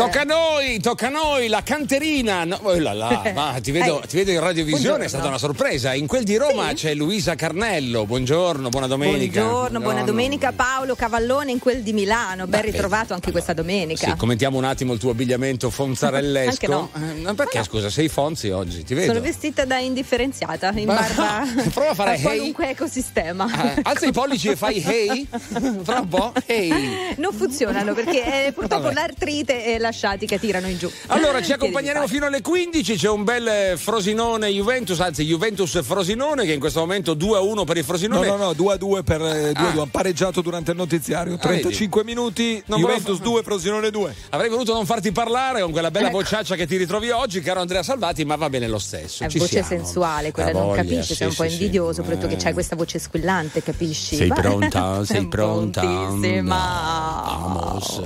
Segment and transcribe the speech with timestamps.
[0.00, 2.44] Tocca a noi, tocca a noi, la canterina.
[2.44, 5.92] No, oh là là, ma ti vedo, ti vedo in radiovisione, è stata una sorpresa.
[5.92, 8.06] In quel di Roma c'è Luisa Carnello.
[8.06, 9.42] Buongiorno, buona domenica.
[9.42, 12.46] Buongiorno, buona domenica Paolo Cavallone in quel di Milano.
[12.46, 14.06] Ben ritrovato anche questa domenica.
[14.06, 16.66] Sì, commentiamo un attimo il tuo abbigliamento fonzarellesco.
[16.66, 16.88] No.
[16.94, 18.82] Eh, ma perché scusa, sei Fonzi oggi?
[18.82, 19.12] Ti vedo.
[19.12, 21.42] Sono vestita da indifferenziata in barba
[21.74, 22.22] prova a fare hey.
[22.22, 23.74] qualunque ecosistema.
[23.74, 25.28] Eh, alza i pollici e fai hey.
[25.84, 26.32] Fra un po'.
[26.46, 27.16] Hey.
[27.18, 28.94] Non funzionano perché eh, purtroppo Vabbè.
[28.94, 30.90] l'artrite e la sciatica tirano in giù.
[31.08, 36.44] Allora ci accompagneremo fino alle 15, c'è un bel eh, Frosinone Juventus, anzi Juventus Frosinone
[36.44, 38.26] che in questo momento 2 a 1 per il No, Frosinone.
[38.26, 39.72] no, no, 2 a 2 per eh, 2 a Ah.
[39.72, 41.36] 2, pareggiato durante il notiziario.
[41.36, 44.14] 35 minuti, Non Juventus volevo- 2, Frosinone 2.
[44.30, 46.18] Avrei voluto non farti parlare con quella bella Ecco.
[46.18, 49.24] bocciaccia che ti ritrovi oggi, caro Andrea Salvati, ma va bene lo stesso.
[49.24, 49.68] È ci voce siamo.
[49.68, 51.54] sensuale, quella Ha non voglia, capisci, sì, sei un po' sì, sì.
[51.56, 52.38] invidioso, soprattutto che Eh.
[52.38, 54.16] c'hai questa voce squillante, capisci?
[54.16, 55.04] Sei pronta?
[55.04, 55.80] Sei pronta?
[55.80, 57.22] Prontissima.
[57.26, 58.00] Vamos.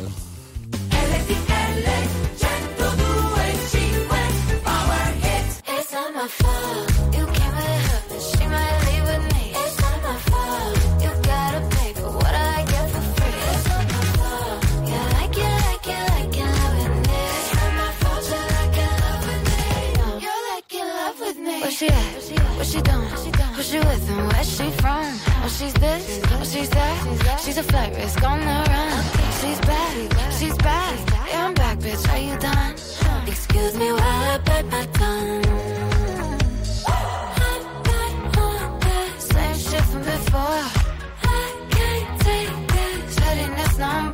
[25.64, 27.41] She's this, oh, she's that.
[27.41, 29.05] She's a flight risk on the run.
[29.41, 31.14] She's back, she's back.
[31.34, 32.04] I'm back, bitch.
[32.12, 32.74] Are you done?
[33.27, 35.44] Excuse me while I bite my tongue.
[36.86, 40.64] I'm not on same shit from before.
[41.22, 44.14] I can't take this pettiness no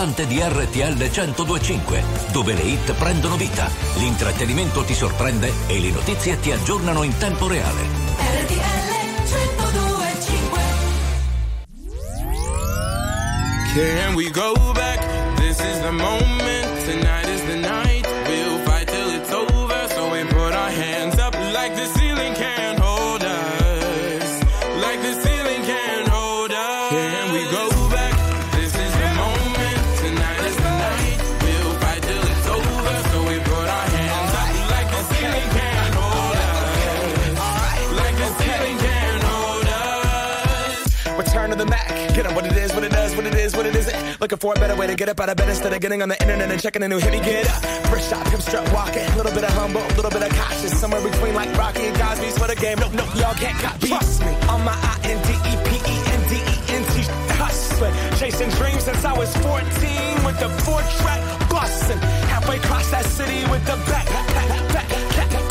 [0.00, 2.02] Pulsante di RTL 1025,
[2.32, 7.46] dove le hit prendono vita, l'intrattenimento ti sorprende e le notizie ti aggiornano in tempo
[7.46, 7.82] reale.
[8.16, 8.88] RTL
[9.26, 10.62] 1025
[13.74, 15.06] Can we go back?
[15.36, 16.84] This is the moment.
[16.86, 17.19] Tonight
[44.40, 46.20] for a better way to get up out of bed instead of getting on the
[46.22, 47.12] internet and checking a new hit.
[47.12, 50.10] Me get up, first shot, hip strut walking, a little bit of humble, a little
[50.10, 52.78] bit of cautious, somewhere between like Rocky and Cosby's for the game.
[52.80, 53.88] Nope, nope, y'all can't copy.
[53.88, 56.94] Trust me, on my I N D E P E N D E N T
[57.36, 59.60] hustling, chasing dreams since I was 14
[60.24, 61.20] with the four track
[61.50, 61.98] busting,
[62.32, 65.50] halfway across that city with the back, back, back, back, back, back,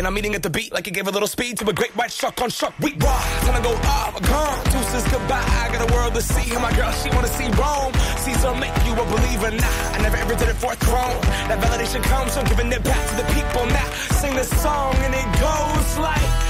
[0.00, 1.94] And I'm eating at the beat like it gave a little speed to a great
[1.94, 2.72] white shark on shark.
[2.80, 3.20] We raw.
[3.44, 4.16] Time to go off.
[4.22, 4.64] Gone.
[4.72, 5.44] Deuces goodbye.
[5.44, 6.54] I got a world to see.
[6.54, 7.92] And my girl, she wanna see Rome.
[8.24, 9.50] Caesar make you a believer.
[9.50, 11.20] Nah, I never ever did it for a throne.
[11.52, 13.66] That validation comes from giving it back to the people.
[13.66, 13.84] Now
[14.16, 16.49] sing this song and it goes like,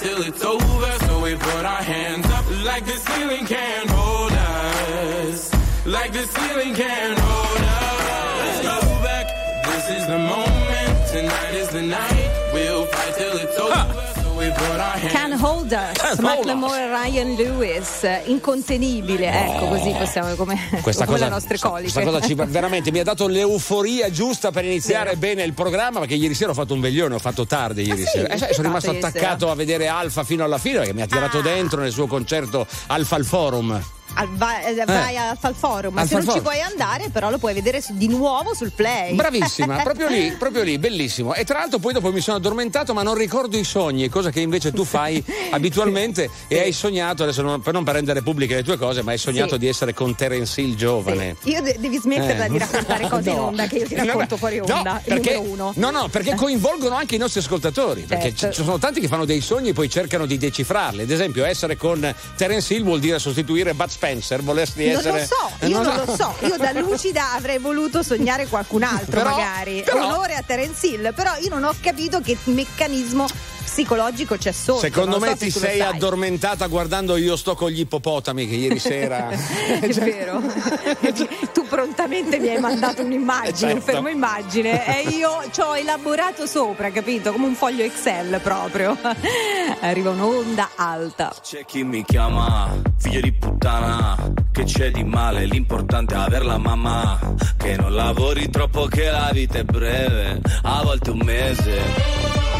[0.00, 0.92] Till it's over.
[1.06, 5.50] So we put our hands up like the ceiling can't hold us.
[5.84, 7.19] Like the ceiling can't
[14.60, 21.06] Can Hold Us, Can Hold Macklemore e Ryan Lewis, incontenibile, ecco così possiamo come, Questa
[21.06, 21.92] come cosa, le nostre coliche.
[21.92, 26.14] questa cosa ci, veramente mi ha dato l'euforia giusta per iniziare bene il programma perché
[26.14, 28.18] ieri sera ho fatto un veglione, ho fatto tardi ieri Ah, sì?
[28.18, 28.34] sera.
[28.34, 31.06] Eh, sono rimasto fate ieri attaccato a vedere Alfa fino alla fine perché mi ha
[31.06, 31.42] tirato Ah.
[31.42, 33.82] dentro nel suo concerto Alfa al Forum.
[34.14, 37.08] Al- vai eh, vai al Fal Forum, ma Al se non Fal ci puoi andare,
[37.10, 39.14] però lo puoi vedere su- di nuovo sul play.
[39.14, 41.34] Bravissima, proprio lì, proprio lì, bellissimo.
[41.34, 44.40] E tra l'altro poi dopo mi sono addormentato ma non ricordo i sogni, cosa che
[44.40, 48.76] invece tu fai abitualmente e hai sognato, adesso non, per non rendere pubbliche le tue
[48.76, 49.58] cose, ma hai sognato Sì.
[49.58, 51.36] di essere con Terence Hill giovane.
[51.42, 51.50] Sì.
[51.50, 52.48] Io de- devi smetterla Eh.
[52.50, 53.42] di raccontare cose in No.
[53.46, 55.00] onda che io ti No, racconto no, fuori no, onda.
[55.04, 55.72] il perché, uno.
[55.76, 58.02] No, no, perché coinvolgono anche i nostri ascoltatori.
[58.02, 58.54] Perché Certo.
[58.56, 61.02] ci sono tanti che fanno dei sogni e poi cercano di decifrarli.
[61.02, 64.42] Ad esempio, essere con Terence Hill vuol dire sostituire Bud Spencer.
[64.42, 65.20] Volersi Non essere.
[65.20, 66.34] lo so, Eh, io non lo so.
[66.46, 69.82] Io da lucida avrei voluto sognare qualcun altro, Però- magari.
[69.84, 73.26] però- Onore a Terence Hill, però io non ho capito che meccanismo
[73.70, 74.80] psicologico c'è sotto.
[74.80, 78.54] Secondo me so se ti lo sei addormentata guardando Io sto con gli ippopotami che
[78.56, 79.28] ieri sera.
[79.30, 80.42] È vero.
[81.54, 83.74] tu prontamente mi hai mandato un'immagine, Certo.
[83.76, 87.30] un fermo immagine e io ci ho elaborato sopra, capito?
[87.32, 88.96] Come un foglio Excel proprio.
[89.80, 91.32] Arriva un'onda alta.
[91.42, 92.68] C'è chi mi chiama
[92.98, 94.16] figlio di puttana,
[94.52, 97.18] che c'è di male, l'importante è aver la mamma,
[97.56, 102.59] che non lavori troppo che la vita è breve, a volte un mese.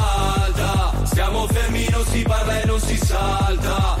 [1.47, 4.00] fermi, non si parla e non si salta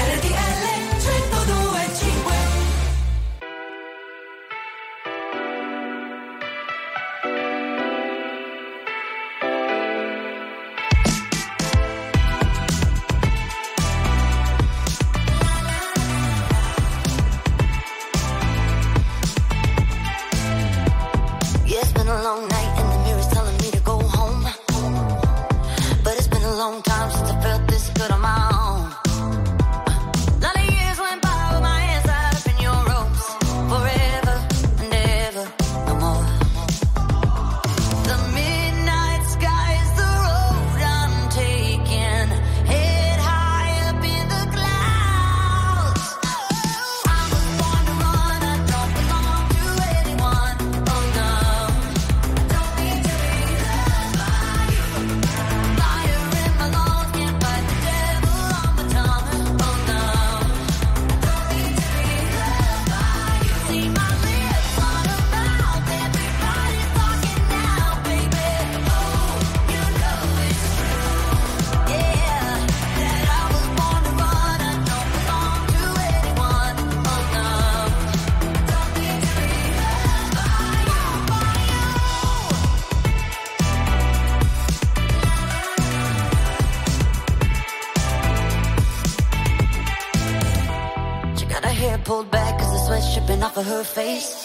[93.91, 94.40] Face.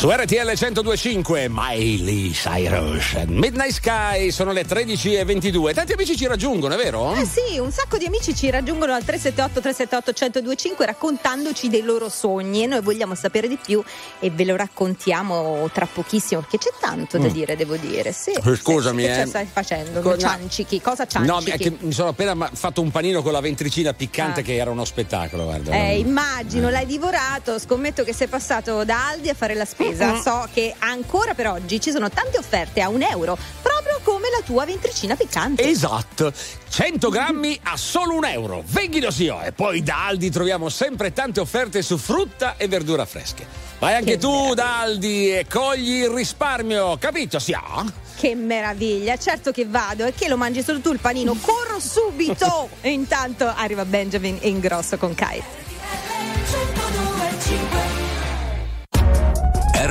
[0.00, 6.78] Su RTL 1025 Miley Cyrus Midnight Sky sono le 13.22 Tanti amici ci raggiungono, è
[6.78, 7.12] vero?
[7.16, 12.08] Eh sì, un sacco di amici ci raggiungono al 378 378 1025 raccontandoci dei loro
[12.08, 13.82] sogni e noi vogliamo sapere di più
[14.20, 17.32] e ve lo raccontiamo tra pochissimo perché c'è tanto da Mm.
[17.32, 18.12] dire, devo dire.
[18.12, 19.20] Sì, Eh, scusami, sì, Che eh.
[19.24, 20.00] ce stai facendo?
[20.00, 20.16] Co-.
[20.16, 21.50] Ciancichi, cosa ciancichi?
[21.50, 24.42] No, che mi sono appena fatto un panino con la ventricina piccante Ah.
[24.44, 25.72] che era uno spettacolo, guarda.
[25.74, 27.58] Eh, immagino, l'hai divorato.
[27.58, 29.88] Scommetto che sei passato da Aldi a fare la spesa.
[30.22, 34.42] So che ancora per oggi ci sono tante offerte a un euro, proprio come la
[34.44, 35.68] tua ventricina piccante.
[35.68, 36.32] Esatto,
[36.68, 38.62] 100 grammi a solo un euro.
[38.66, 39.42] Venghino sì, oh.
[39.42, 43.46] E poi da Aldi troviamo sempre tante offerte su frutta e verdura fresche.
[43.78, 47.38] Vai anche Che tu da Aldi e cogli il risparmio, capito?
[47.38, 47.84] Sì, ah?
[48.14, 52.68] Che meraviglia, certo che vado e che lo mangi solo tu il panino, corro subito!
[52.82, 55.42] e intanto arriva Benjamin e ingrosso con Kai.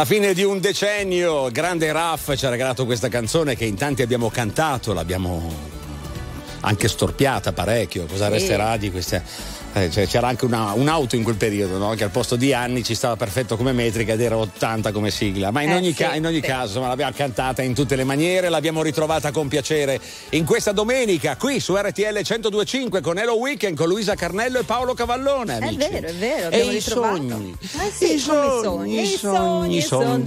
[0.00, 4.00] Alla fine di un decennio, grande Raff ci ha regalato questa canzone che in tanti
[4.00, 5.46] abbiamo cantato, l'abbiamo
[6.60, 8.06] anche storpiata parecchio.
[8.06, 8.32] Cosa Sì.
[8.32, 9.22] resterà di queste.
[9.72, 11.90] Eh, cioè, c'era anche una- un'auto in quel periodo, no?
[11.94, 15.50] che al posto di anni ci stava perfetto come metrica ed era 80 come sigla.
[15.50, 16.40] Ma in Eh, ogni, sì, ca- in ogni sì.
[16.42, 21.36] caso insomma, l'abbiamo cantata in tutte le maniere, l'abbiamo ritrovata con piacere in questa domenica
[21.36, 25.58] qui su RTL 1025 con Hello Weekend con Luisa Carnello e Paolo Cavallone.
[25.58, 25.76] È amici.
[25.76, 27.56] vero, è vero, E i sogni.
[27.60, 30.18] Eh sì, I sogni, i i sogni son sono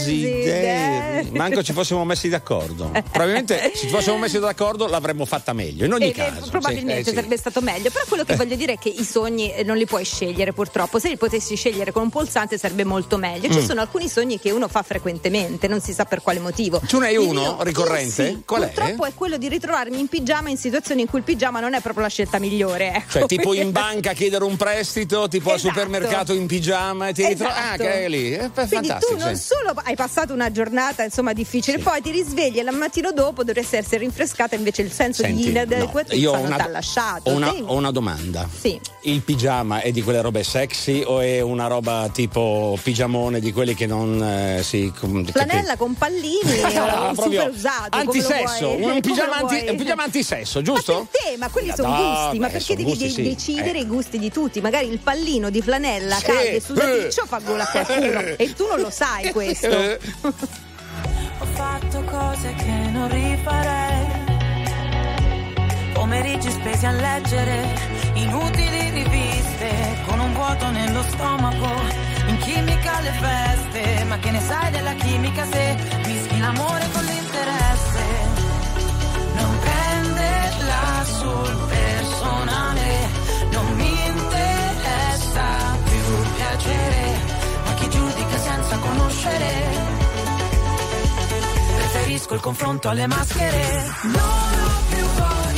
[0.00, 1.30] desideri.
[1.32, 2.90] Manco ci fossimo messi d'accordo.
[3.10, 5.84] Probabilmente se ci fossimo messi d'accordo l'avremmo fatta meglio.
[5.84, 6.46] In ogni Eh, caso.
[6.46, 7.90] eh, probabilmente Sì, eh, sarebbe stato meglio.
[7.90, 10.98] Però quello che voglio dire è che i sogni eh, non li puoi scegliere, purtroppo.
[10.98, 13.50] Se li potessi scegliere con un pulsante sarebbe molto meglio.
[13.52, 13.64] Ci Mm.
[13.64, 16.80] sono alcuni sogni che uno fa frequentemente, non si sa per quale motivo.
[16.86, 18.22] Tu ne hai uno mio- ricorrente?
[18.22, 18.66] io sì, Qual è?
[18.70, 21.80] Purtroppo è quello di ritrovarmi in pigiama in situazioni in cui il pigiama non è
[21.80, 22.92] proprio la scelta migliore.
[22.94, 23.10] Ecco.
[23.20, 25.74] Cioè, tipo in banca chiedere un prestito, tipo al Esatto.
[25.74, 27.52] supermercato in pigiama e ti ritrovi.
[27.52, 27.82] Ah, Esatto.
[27.82, 28.30] che è lì.
[28.32, 29.14] È Quindi fantastico.
[29.16, 29.42] tu non sì.
[29.42, 31.78] solo hai passato una giornata insomma difficile.
[31.78, 35.44] Poi ti risvegli e la mattino dopo dovresti essere rinfrescata, invece il senso Senti, di
[35.44, 37.30] no, inadeguatezza ho non una, ti ha lasciato.
[37.30, 38.39] ho una- ho una domanda.
[38.48, 38.80] Sì.
[39.02, 43.74] Il pigiama è di quelle robe sexy o è una roba tipo pigiamone di quelli
[43.74, 44.92] che non eh, si.
[44.94, 47.88] Flanella con pallini, Ah, o proprio super usato.
[47.96, 51.08] Antisesso, un pigiama, anti, un pigiama antisesso, giusto?
[51.10, 53.22] Te, ma quelli sono No, gusti, ma perché devi gusti, de- sì.
[53.22, 53.82] decidere Eh.
[53.82, 54.60] i gusti di tutti?
[54.60, 56.24] Magari il pallino di flanella Sì.
[56.26, 57.26] caldo e sudaticcio Eh.
[57.26, 59.66] fa gola a qualcuno e tu non lo sai questo.
[59.66, 59.98] Eh.
[60.22, 64.09] Ho fatto cose che non rifarei.
[66.10, 67.72] Pomeriggi spesi a leggere
[68.14, 71.68] inutili riviste con un vuoto nello stomaco.
[72.26, 78.02] In chimica alle feste, ma che ne sai della chimica se mischi l'amore con l'interesse?
[79.36, 83.08] Non prenderla sul personale,
[83.52, 85.44] non mi interessa
[85.84, 87.18] più piacere,
[87.66, 89.48] ma chi giudica senza conoscere.
[91.76, 93.84] Preferisco il confronto alle maschere.
[94.02, 95.49] Non ho più voglia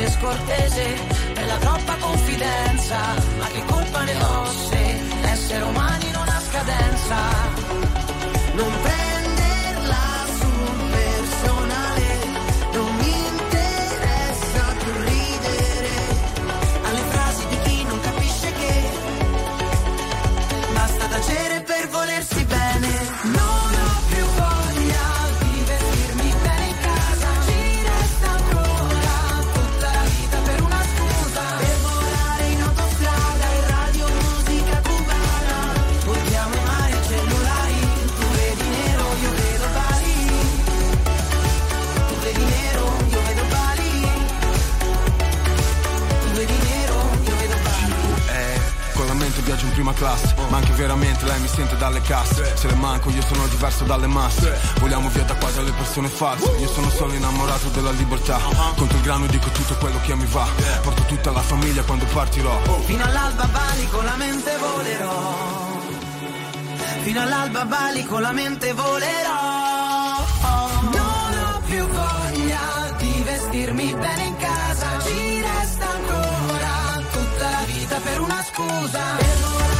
[0.00, 0.84] essere scortese
[1.34, 2.96] per la troppa confidenza.
[3.38, 7.16] Ma che colpa ne ho se l'essere umani non ha scadenza?
[8.54, 8.72] Non
[49.90, 53.46] prima classe Ma anche veramente lei mi sente dalle casse Se le manco io sono
[53.48, 57.90] diverso dalle masse Vogliamo via da qua dalle persone false Io sono solo innamorato della
[57.90, 58.38] libertà
[58.76, 60.46] Contro il grano dico tutto quello che mi va
[60.82, 65.78] Porto tutta la famiglia quando partirò Fino all'alba Bali con la mente volerò.
[67.02, 70.18] Fino all'alba Bali con la mente volerò.
[70.82, 74.86] Non ho più voglia di vestirmi bene in casa.
[75.04, 79.00] Ci resta ancora tutta la vita per una scusa.
[79.16, 79.79] Per volare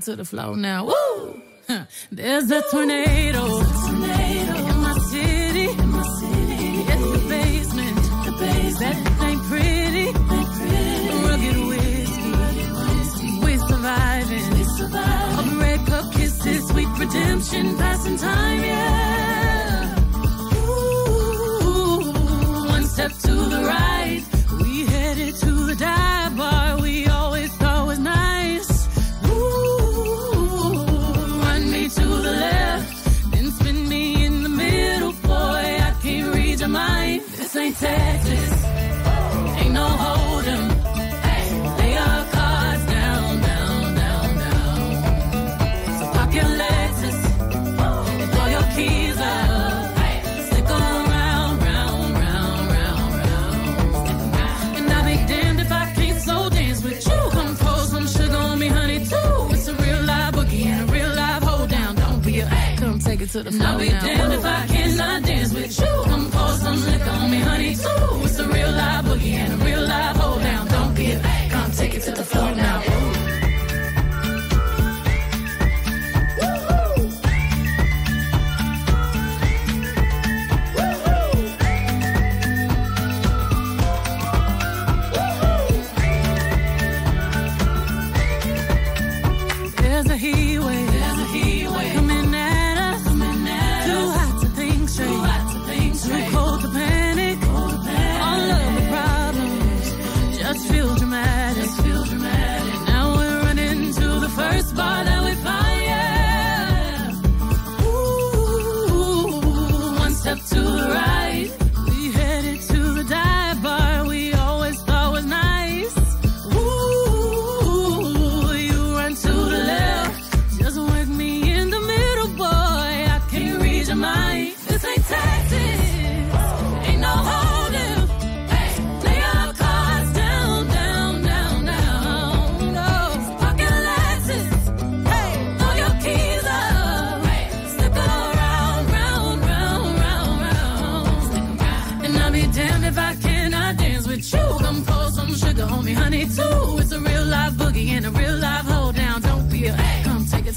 [0.00, 0.86] To the floor now.
[0.86, 0.94] Woo!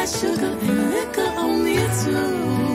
[0.00, 2.69] That sugar and liquor on me too.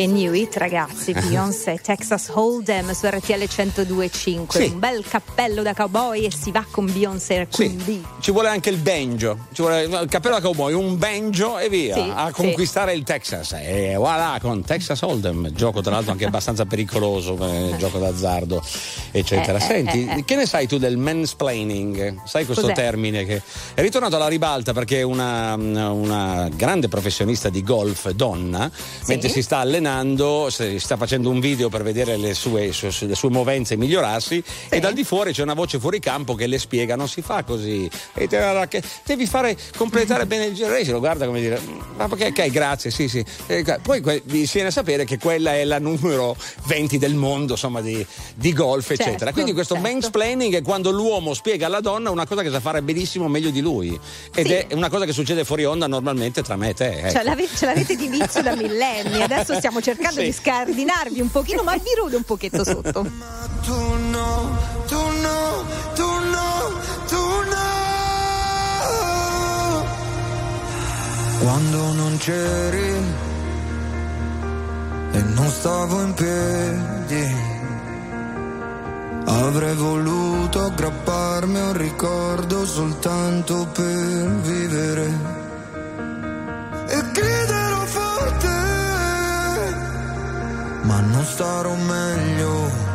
[0.00, 4.70] Che new hit ragazzi, Beyoncé, Texas Hold'em su RTL 102.5, Sì.
[4.72, 8.02] un bel cappello da cowboy e si va con Beyoncé quindi.
[8.18, 11.96] Ci vuole anche il banjo, ci vuole il cappello da cowboy, un banjo e via
[11.96, 12.32] Sì, a sì.
[12.32, 13.52] conquistare il Texas.
[13.60, 18.62] E voilà con Texas Hold'em, gioco tra l'altro anche abbastanza pericoloso, eh, gioco d'azzardo,
[19.10, 19.58] eccetera.
[19.58, 20.24] Eh, eh, Senti, eh, eh.
[20.24, 22.22] che ne sai tu del mansplaining?
[22.24, 22.74] Sai questo Cos'è?
[22.74, 23.42] termine che
[23.74, 28.70] è ritornato alla ribalta perché una, una grande professionista di golf, donna,
[29.06, 29.88] mentre si sta allenando,
[30.50, 34.42] si sta facendo un video per vedere le sue, su- su- le sue movenze migliorarsi
[34.68, 37.42] e dal di fuori c'è una voce fuori campo che le spiega non si fa
[37.44, 37.88] così.
[38.14, 40.70] E te- devi fare completare bene il giro.
[40.70, 41.60] Lei se lo guarda come dire
[41.96, 43.24] ma perché ok grazie sì sì.
[43.46, 47.80] Eh, poi que- viene a sapere che quella è la numero 20 del mondo insomma
[47.80, 49.32] di, di golf Certo, eccetera.
[49.32, 49.88] Quindi questo certo.
[49.90, 53.60] mansplaining è quando l'uomo spiega alla donna una cosa che sa fare benissimo meglio di
[53.60, 53.98] lui.
[54.34, 54.52] Ed Sì.
[54.52, 57.10] è una cosa che succede fuori onda normalmente tra me e te ecco.
[57.12, 60.26] Cioè, l'ave- ce l'avete di vizio da millenni, adesso stiamo cercando Sì.
[60.26, 63.06] di scardinarvi un pochino, ma vi rude un pochetto sotto.
[63.62, 63.74] Tu
[64.10, 66.72] no, tu no, tu no,
[67.06, 67.16] tu
[67.50, 67.68] no.
[71.40, 72.94] Quando non c'eri
[75.12, 77.34] e non stavo in piedi,
[79.26, 85.38] avrei voluto aggrapparmi a un ricordo soltanto per vivere.
[86.88, 88.48] E griderò forte,
[90.82, 92.88] ma non starò meglio.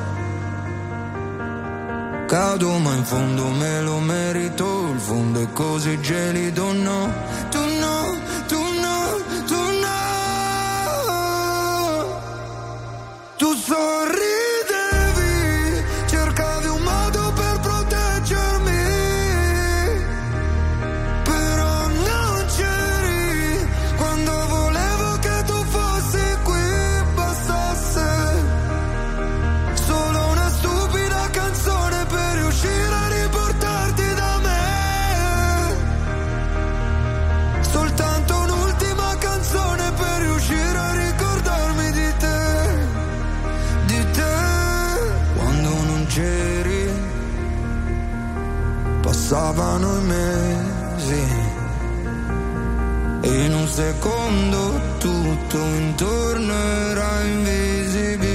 [2.28, 7.12] Cado ma in fondo me lo merito, il fondo è così gelido, no,
[7.50, 8.18] tu no,
[8.48, 8.98] tu no,
[9.46, 9.94] tu no.
[13.38, 14.35] Tu sorridevi,
[49.26, 51.24] passavano i mesi.
[53.22, 58.35] E in un secondo tutto intorno era invisibile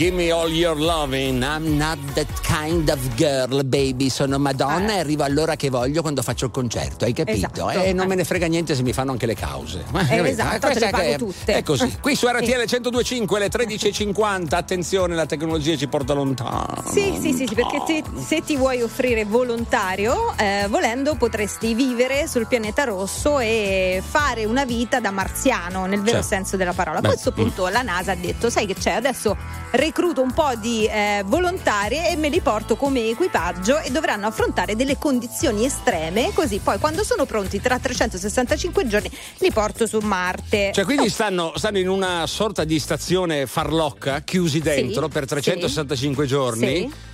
[0.00, 1.42] Gimme, gimme all your loving.
[1.42, 4.08] I'm not that kind of girl, baby.
[4.08, 7.36] Sono Madonna e arrivo all'ora che voglio quando faccio il concerto, hai capito?
[7.36, 7.70] Esatto.
[7.70, 9.84] E non me ne frega niente se mi fanno anche le cause.
[10.08, 11.52] Eh, esatto, questa le pago tutte.
[11.54, 11.98] È così.
[12.00, 14.54] Qui su RTL 1025 le 13.50.
[14.54, 16.82] Attenzione, la tecnologia ci porta lontano.
[16.90, 22.26] Sì, sì, sì, sì, perché te- se ti vuoi offrire volontario, eh, volendo potresti vivere
[22.26, 26.26] sul pianeta rosso e fare una vita da marziano, nel vero Certo.
[26.28, 26.98] senso della parola.
[26.98, 29.36] A Beh, questo punto la NASA ha detto, sai che c'è, adesso
[29.72, 34.76] recluto un po' di eh, volontari e me li porto come equipaggio e dovranno affrontare
[34.76, 40.72] delle condizioni estreme, così poi quando sono pronti tra 365 giorni li porto su Marte.
[40.74, 46.66] Cioè, quindi stanno, stanno in una sorta di stazione farlocca, chiusi dentro per 365 giorni.
[46.66, 47.08] Sì.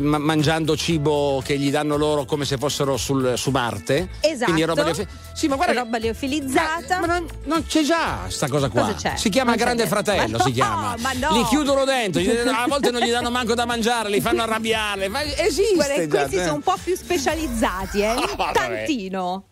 [0.00, 4.08] Ma- mangiando cibo che gli danno loro come se fossero sul- su Marte.
[4.20, 4.44] Esatto.
[4.44, 5.80] Quindi roba liofili- Sì, ma guarda.
[5.80, 7.00] roba liofilizzata.
[7.00, 8.82] Ma, non, non c'è già sta cosa qua.
[8.82, 9.16] Cosa c'è?
[9.16, 9.86] Si chiama Non c'è Grande.
[9.86, 10.94] Fratello, Ma si no, chiama.
[10.98, 11.36] ma no.
[11.36, 15.08] Li chiudono dentro, a volte non gli danno manco da mangiare, li fanno arrabbiare.
[15.08, 16.08] Ma esiste Guarda, già.
[16.08, 16.42] questi eh.
[16.42, 18.14] sono un po' più specializzati, eh?
[18.36, 18.52] Vabbè.
[18.52, 19.44] tantino.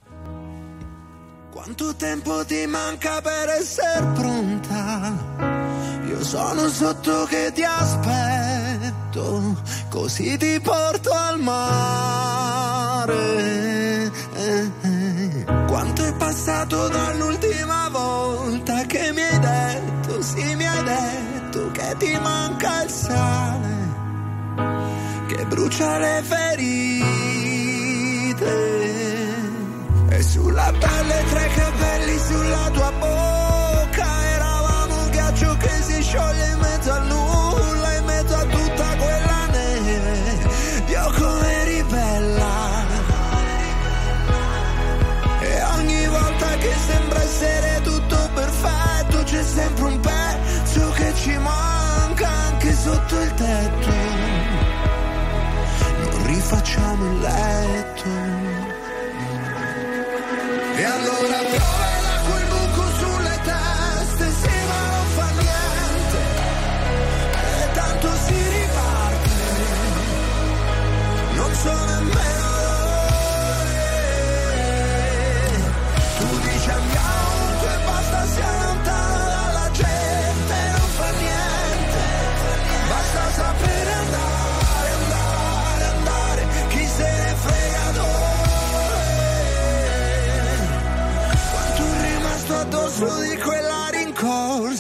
[1.51, 5.17] Quanto tempo ti manca per essere pronta?
[6.07, 8.58] Io sono sotto che ti aspetto,
[9.19, 9.57] vento,
[9.89, 13.17] così ti porto al mare.
[15.67, 22.19] Quanto è passato dall'ultima volta che mi hai detto, sì mi hai detto che ti
[22.21, 23.77] manca il sale,
[25.27, 27.17] che brucia le ferite.
[30.11, 36.59] E sulla pelle tre capelli, sulla tua bocca, eravamo un ghiaccio che si scioglie in
[36.59, 37.38] mezzo al nulla.
[56.49, 57.78] facciamo in lei.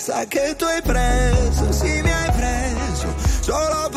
[0.08, 3.87] sa che tu hai preso, sì mi hai preso, solo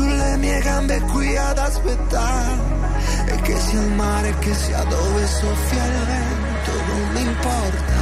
[0.00, 2.58] sulle mie gambe qui ad aspettare
[3.26, 7.98] e che sia il mare, che sia dove soffia il vento, non mi importa.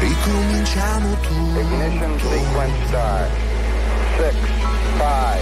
[0.00, 1.60] Ricominciamo tutto.
[1.60, 3.30] Ignition sequence start.
[4.16, 5.41] 6, 5,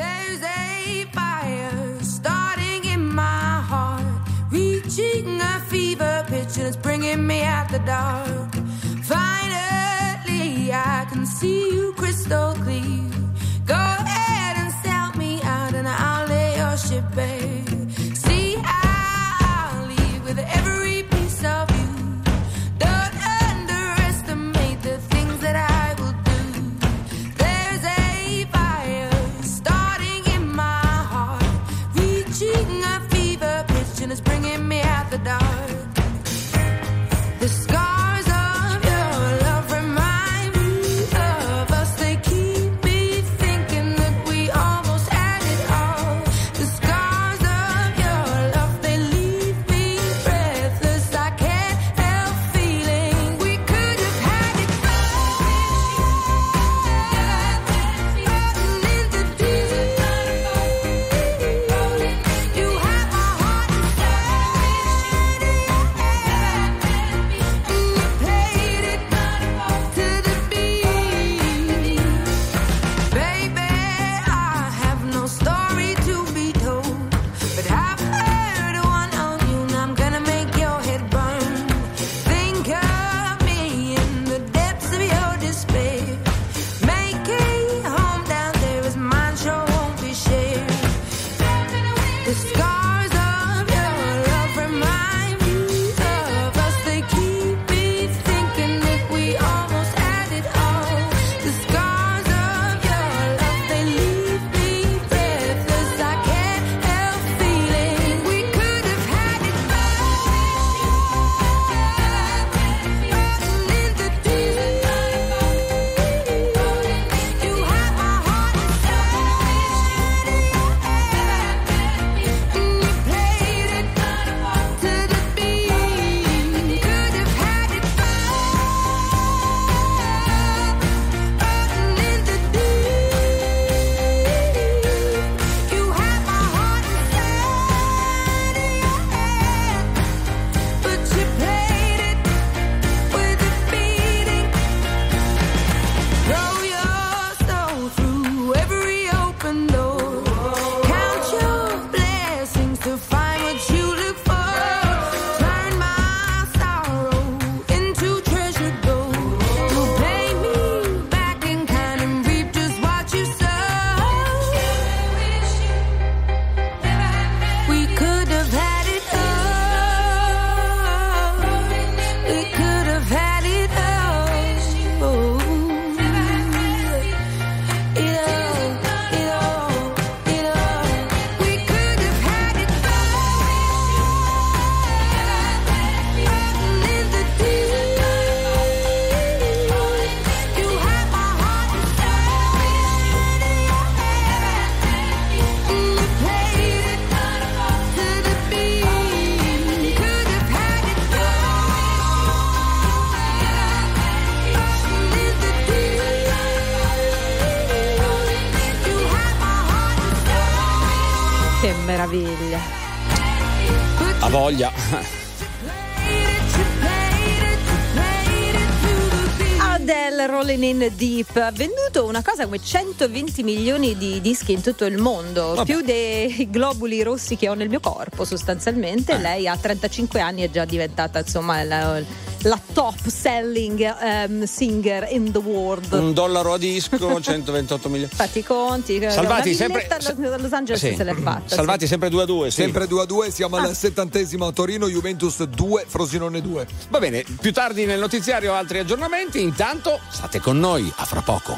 [221.33, 225.63] Deep ha venduto una cosa come 120 milioni di dischi in tutto il mondo, Vabbè.
[225.71, 228.25] più dei globuli rossi che ho nel mio corpo Eh.
[228.25, 229.17] sostanzialmente.
[229.17, 232.01] Lei ha 35 anni e è già diventata insomma la,
[232.43, 235.91] la top selling ehm, singer in the world.
[235.93, 238.11] Un dollaro a disco, 128 milioni.
[238.13, 239.87] Fatti i conti, Salvati sempre-
[240.17, 240.95] Los Angeles Sì.
[240.95, 241.55] se l'è fatta.
[241.55, 242.49] Salvati sempre 2 a 2.
[242.51, 242.61] Sì.
[242.61, 243.63] Sempre 2 a 2, siamo Ah.
[243.63, 246.67] al settantesimo a Torino, Juventus 2, Frosinone 2.
[246.89, 249.41] Va bene, più tardi nel notiziario altri aggiornamenti.
[249.41, 251.57] Intanto state con noi, a fra poco.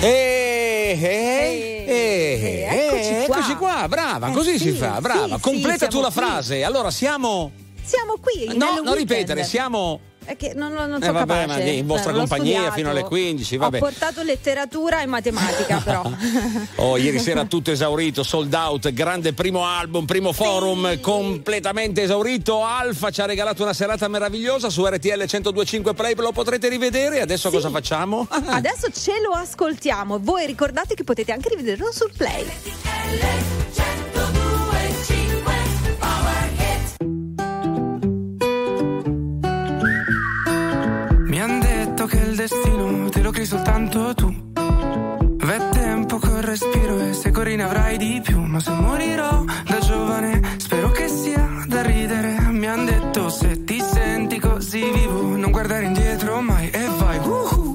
[0.00, 1.77] Eh, eh,
[2.38, 3.36] eh, eccoci eh, qua.
[3.36, 5.38] eccoci qua, brava, Eh, così sì, si fa, brava.
[5.38, 6.64] Completa tu la frase.
[6.64, 7.50] Allora siamo.
[7.82, 8.56] Siamo qui.
[8.56, 10.00] No, non ripetere, siamo.
[10.28, 11.64] È che non, non, non Eh, sono vabbè, capace.
[11.64, 12.74] ma in vostra l'ho compagnia studiato.
[12.74, 13.76] fino alle 15, vabbè.
[13.76, 16.02] Ho portato letteratura e matematica, però.
[16.74, 22.62] Oh, ieri sera tutto esaurito, sold out, grande primo album, primo forum completamente esaurito.
[22.62, 27.22] Alfa ci ha regalato una serata meravigliosa su RTL 1025 Play, lo potrete rivedere.
[27.22, 28.26] Adesso cosa facciamo?
[28.28, 30.18] Adesso ce lo ascoltiamo.
[30.20, 32.44] Voi ricordate che potete anche rivederlo sul play.
[32.44, 34.07] Mi
[42.38, 44.32] destino te lo crei soltanto tu.
[44.54, 48.38] V'è tempo col respiro e se corri ne avrai di più.
[48.38, 52.38] Ma se morirò da giovane, spero che sia da ridere.
[52.50, 57.18] Mi han detto se ti senti così vivo, non guardare indietro mai e vai.
[57.18, 57.67] Non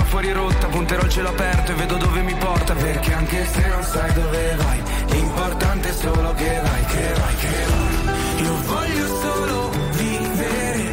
[0.00, 2.74] ma fuori rotta, punterò il cielo aperto e vedo dove mi porta.
[2.74, 7.64] Perché anche se non sai dove vai, l'importante è solo che vai, che vai, che
[7.68, 8.44] vai.
[8.44, 10.92] Io voglio solo vivere,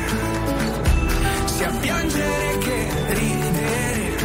[1.46, 4.16] sia piangere che ridere.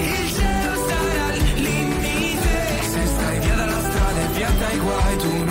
[0.00, 5.45] Il cielo sarà al limite Se stai via dalla strada e via dai guai Tu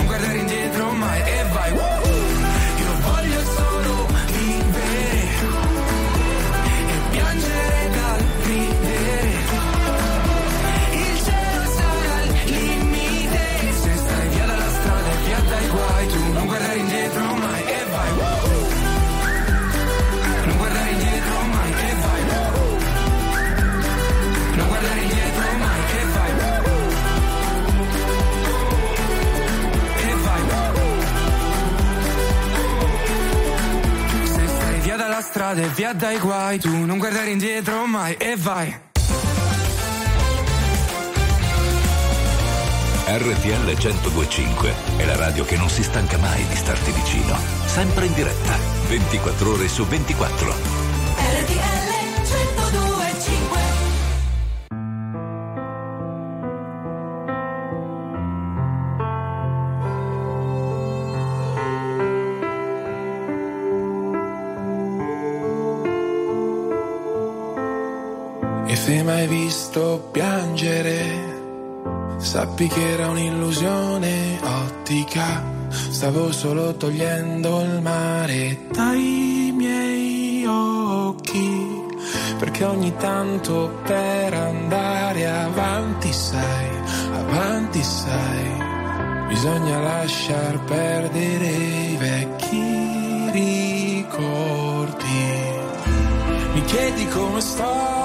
[35.26, 38.84] strada e via dai guai Tu non guardare indietro mai e vai
[43.08, 47.38] RTL 1025 è la radio che non si stanca mai di starti vicino.
[47.66, 48.58] Sempre in diretta,
[48.88, 50.75] 24 ore su 24.
[72.36, 75.42] Sappi che era un'illusione ottica.
[75.70, 81.84] Stavo solo togliendo il mare dai miei occhi.
[82.38, 86.68] Perché ogni tanto per andare avanti, sai,
[87.14, 94.74] avanti, sai, bisogna lasciar perdere i vecchi ricordi.
[96.52, 98.05] Mi chiedi come sto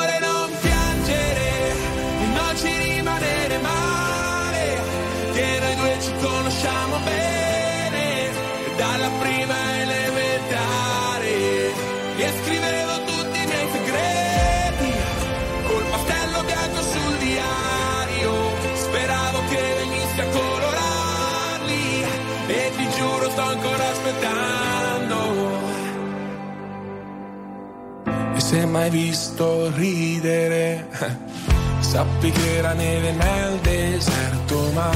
[23.31, 25.19] sto ancora aspettando.
[28.35, 30.87] E se mai visto ridere,
[31.79, 34.91] sappi che era neve nel deserto, ma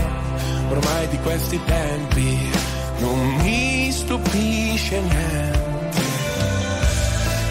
[0.70, 2.50] ormai di questi tempi
[3.00, 6.04] non mi stupisce niente.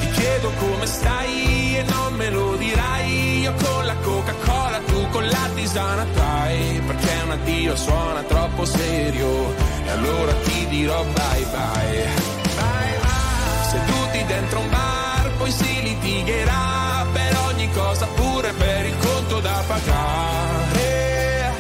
[0.01, 5.27] Ti chiedo come stai e non me lo dirai, io con la Coca-Cola, tu con
[5.27, 9.55] la tisana trai, perché un addio suona troppo serio,
[9.85, 12.09] e allora ti dirò bye bye.
[12.57, 13.69] Bye bye.
[13.71, 19.63] Seduti dentro un bar, poi si litigherà per ogni cosa, pure per il conto da
[19.67, 21.53] pagare.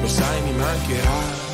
[0.00, 1.45] Lo sai, mi mancherà.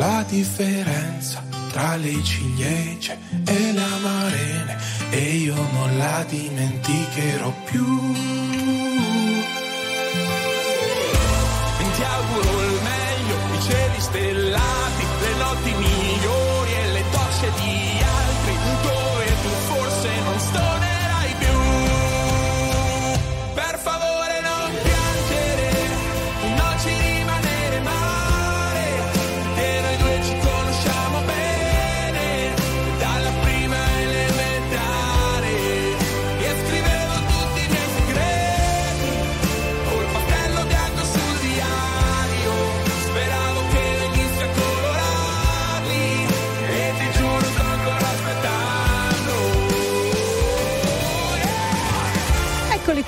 [0.00, 4.78] La differenza tra le ciliegie e le amarene
[5.10, 7.86] e io non la dimenticherò più.
[11.96, 17.99] Ti auguro il meglio, i cieli stellati, le notti migliori e le docce di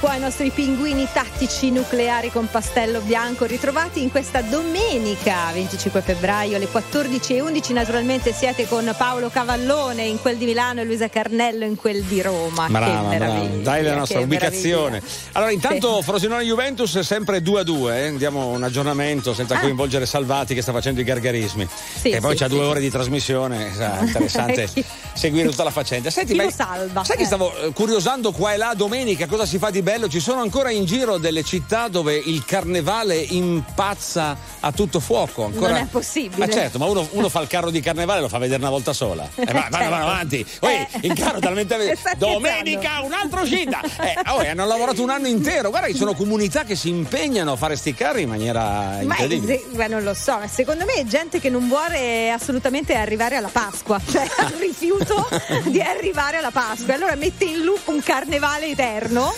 [0.03, 6.57] qua i nostri pinguini tattici nucleari con pastello bianco ritrovati in questa domenica 25 febbraio
[6.57, 11.77] alle 14.11 naturalmente siete con Paolo Cavallone in quel di Milano e Luisa Carnello in
[11.77, 13.41] quel di Roma Brava, che brava.
[13.63, 14.91] Dai la nostra che ubicazione.
[14.95, 15.13] meraviglia.
[15.35, 18.07] Allora, intanto Frosinone Juventus è sempre 2 a 2.
[18.09, 18.17] eh.
[18.17, 19.61] Diamo un aggiornamento senza Ah.
[19.61, 21.69] coinvolgere Salvati che sta facendo i gargarismi.
[22.01, 22.55] Sì, e poi sì, c'ha sì.
[22.57, 23.73] due ore di trasmissione.
[23.73, 24.85] sa, interessante Chi-
[25.15, 26.11] seguire tutta la faccenda.
[26.11, 27.05] Senti, Chi ma salva?
[27.05, 27.27] sai che Eh.
[27.27, 29.91] stavo eh, curiosando qua e là domenica cosa si fa di bello?
[29.93, 35.45] Ci sono ancora in giro delle città dove il carnevale impazza a tutto fuoco.
[35.45, 35.73] Ancora...
[35.73, 36.47] Non è possibile.
[36.47, 38.71] Ma certo, ma uno, uno fa il carro di carnevale e lo fa vedere una
[38.71, 39.29] volta sola.
[39.35, 39.91] E va, vanno, Certo.
[39.91, 40.47] vanno avanti.
[40.61, 40.89] Poi Eh.
[41.03, 43.81] il carro talmente Domenica un'altra uscita.
[43.83, 45.69] Eh, oh, hanno lavorato un anno intero.
[45.71, 49.59] Guarda, ci sono comunità che si impegnano a fare sti carri in maniera Ma incredibile.
[49.59, 53.49] se- ma non lo so, secondo me è gente che non vuole assolutamente arrivare alla
[53.53, 55.29] Pasqua, cioè ha il rifiuto
[55.65, 56.95] di arrivare alla Pasqua.
[56.95, 59.33] Allora mette in loop un carnevale eterno,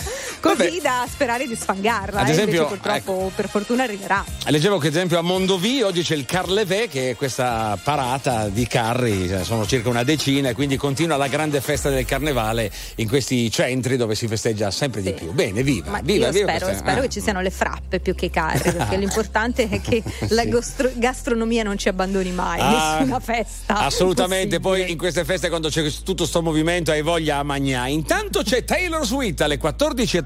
[0.45, 0.81] così Vabbè.
[0.81, 2.19] da sperare di sfangarla.
[2.21, 4.23] Ad eh, esempio, invece purtroppo per fortuna arriverà.
[4.45, 8.67] Leggevo che ad esempio a Mondovì oggi c'è il Carlevé che è questa parata di
[8.67, 13.07] carri, eh, sono circa una decina e quindi continua la grande festa del carnevale in
[13.07, 15.31] questi centri dove si festeggia sempre di più.
[15.31, 17.01] Bene, viva, Ma viva, viva spero, questa- spero ah.
[17.03, 20.91] che ci siano le frappe più che i carri, perché l'importante è che la gastro-
[20.93, 23.75] gastronomia non ci abbandoni mai, Ah, nessuna festa.
[23.77, 27.87] Assolutamente, poi in queste feste quando c'è tutto sto movimento hai voglia a magnà.
[27.87, 29.57] Intanto c'è Taylor Swift alle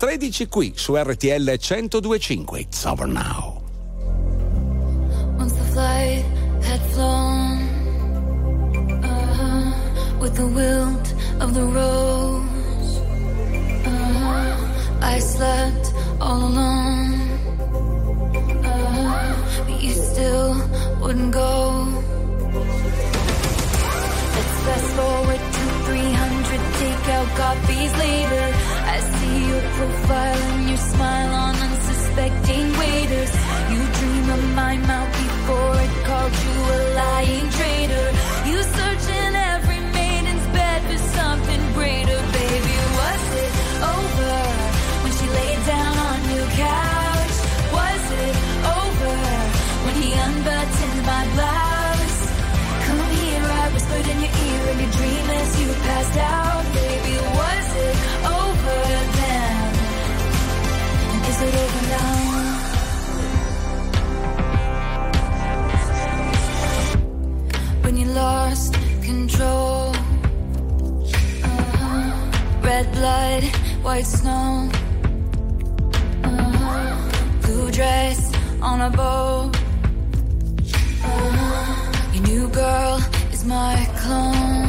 [0.09, 2.57] 14.13 qui su RTL 1025.
[2.57, 3.61] It's over now.
[5.37, 6.25] Once the flight
[6.63, 7.61] had flown
[9.03, 12.97] uh, with the wilt of the rose,
[13.85, 17.13] uh, I slept all alone.
[18.65, 19.35] Uh,
[19.67, 20.55] but you still
[21.01, 21.85] wouldn't go.
[24.33, 28.45] Let's fast forward to 300 favorite takeout coffees later.
[28.95, 33.33] I see your profile and you smile on unsuspecting waiters.
[33.71, 38.28] You dream of my mouth before it called you a lying traitor.
[55.99, 57.15] Passed out, baby.
[57.39, 57.95] Was it
[58.39, 58.79] over
[59.19, 59.55] then?
[61.29, 62.15] Is it over now?
[67.83, 68.73] When you lost
[69.09, 69.91] control,
[71.43, 72.11] uh-huh.
[72.61, 73.43] red blood,
[73.83, 74.69] white snow,
[76.23, 77.41] uh-huh.
[77.41, 78.19] blue dress
[78.61, 79.51] on a bow.
[81.03, 82.13] Uh-huh.
[82.13, 82.99] Your new girl
[83.33, 84.68] is my clone.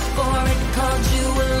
[0.15, 1.60] before it called you a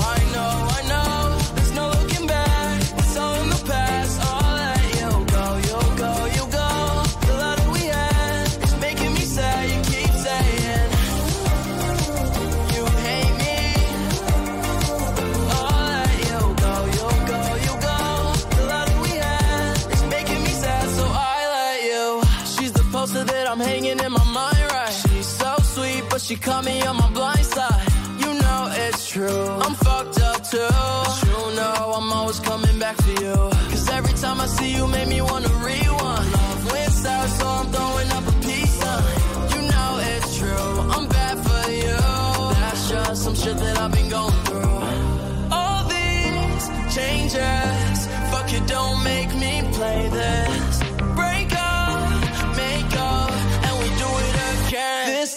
[23.11, 24.93] Poster that I'm hanging in my mind, right?
[25.03, 27.87] She's so sweet, but she caught me on my blind side.
[28.19, 29.47] You know it's true.
[29.65, 30.67] I'm fucked up too.
[30.69, 33.35] But you know I'm always coming back for you.
[33.71, 36.31] Cause every time I see you, make me wanna rewind.
[36.37, 39.03] Love went sour, so I'm throwing up a peace sign.
[39.55, 40.73] You know it's true.
[40.95, 41.97] I'm bad for you.
[42.61, 44.77] That's just some shit that I've been going through.
[45.51, 46.63] All these
[46.95, 50.70] changes, fuck it, don't make me play this.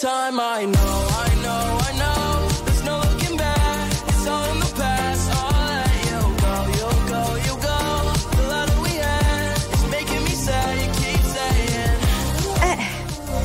[0.04, 0.96] Time I know,
[1.26, 2.64] I know, I know.
[2.66, 3.90] There's no looking back.
[4.08, 5.30] It's all in the past.
[5.32, 7.80] I'll let you go, you'll go, you'll go.
[8.36, 10.76] The love that we had is making me sad.
[10.76, 11.22] You keep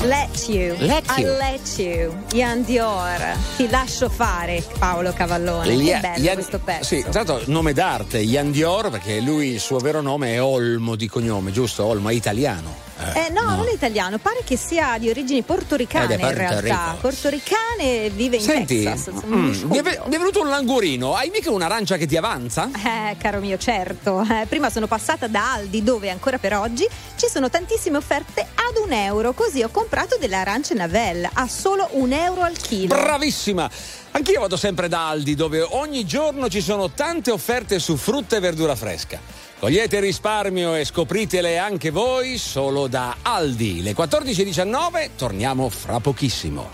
[0.05, 0.76] Let you.
[0.80, 1.28] Let I you.
[1.38, 2.14] let you.
[2.34, 3.22] Ian Dior.
[3.55, 5.74] Ti lascio fare, Paolo Cavallone.
[5.74, 6.84] Ia- che bello Ian- questo pezzo.
[6.84, 10.95] Sì, tra l'altro nome d'arte, Ian Dior, perché lui il suo vero nome è Olmo
[10.97, 11.86] di cognome, giusto?
[11.86, 12.88] Olmo, è italiano.
[13.14, 16.60] Eh, no, non è italiano, pare che sia di origini portoricane è in realtà.
[16.62, 16.97] Rico.
[17.02, 19.14] Portoricane vive in Senti, Texas.
[19.26, 22.70] mm, mi, è, mi venuto un languorino, hai mica un'arancia che ti avanza?
[22.76, 24.22] Eh, caro mio, certo.
[24.22, 26.86] Eh, prima sono passata da Aldi, dove ancora per oggi
[27.16, 29.34] ci sono tantissime offerte ad un euro.
[29.34, 32.95] Così ho comprato delle arance Navelle a solo un euro al chilo.
[32.95, 33.70] Bravissima!
[34.12, 38.39] Anch'io vado sempre da Aldi, dove ogni giorno ci sono tante offerte su frutta e
[38.39, 39.20] verdura fresca.
[39.60, 43.82] Cogliete il risparmio e scopritele anche voi solo da Aldi.
[43.82, 46.70] Le 14.19 torniamo fra pochissimo.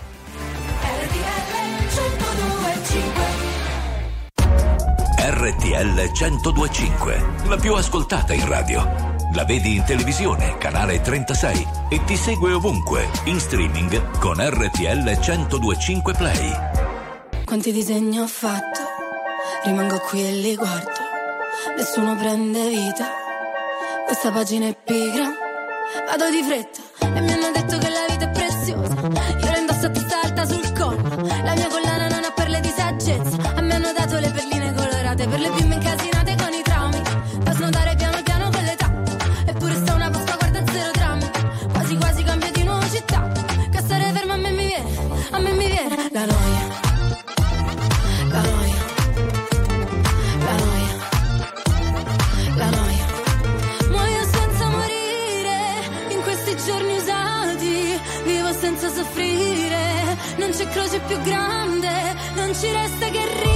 [5.18, 8.88] RTL 1025, la più ascoltata in radio.
[9.34, 16.14] La vedi in televisione, canale 36 e ti segue ovunque, in streaming con RTL 1025
[16.14, 16.52] Play.
[17.44, 18.80] Quanti disegni ho fatto,
[19.64, 21.05] rimango qui e li guardo.
[21.76, 23.06] Nessuno prende vita,
[24.06, 25.32] questa pagina è pigra.
[26.06, 28.45] Vado di fretta e mi hanno detto che la vita è preziosa.
[61.06, 62.14] Più grande.
[62.34, 63.55] Non ci resta che ridere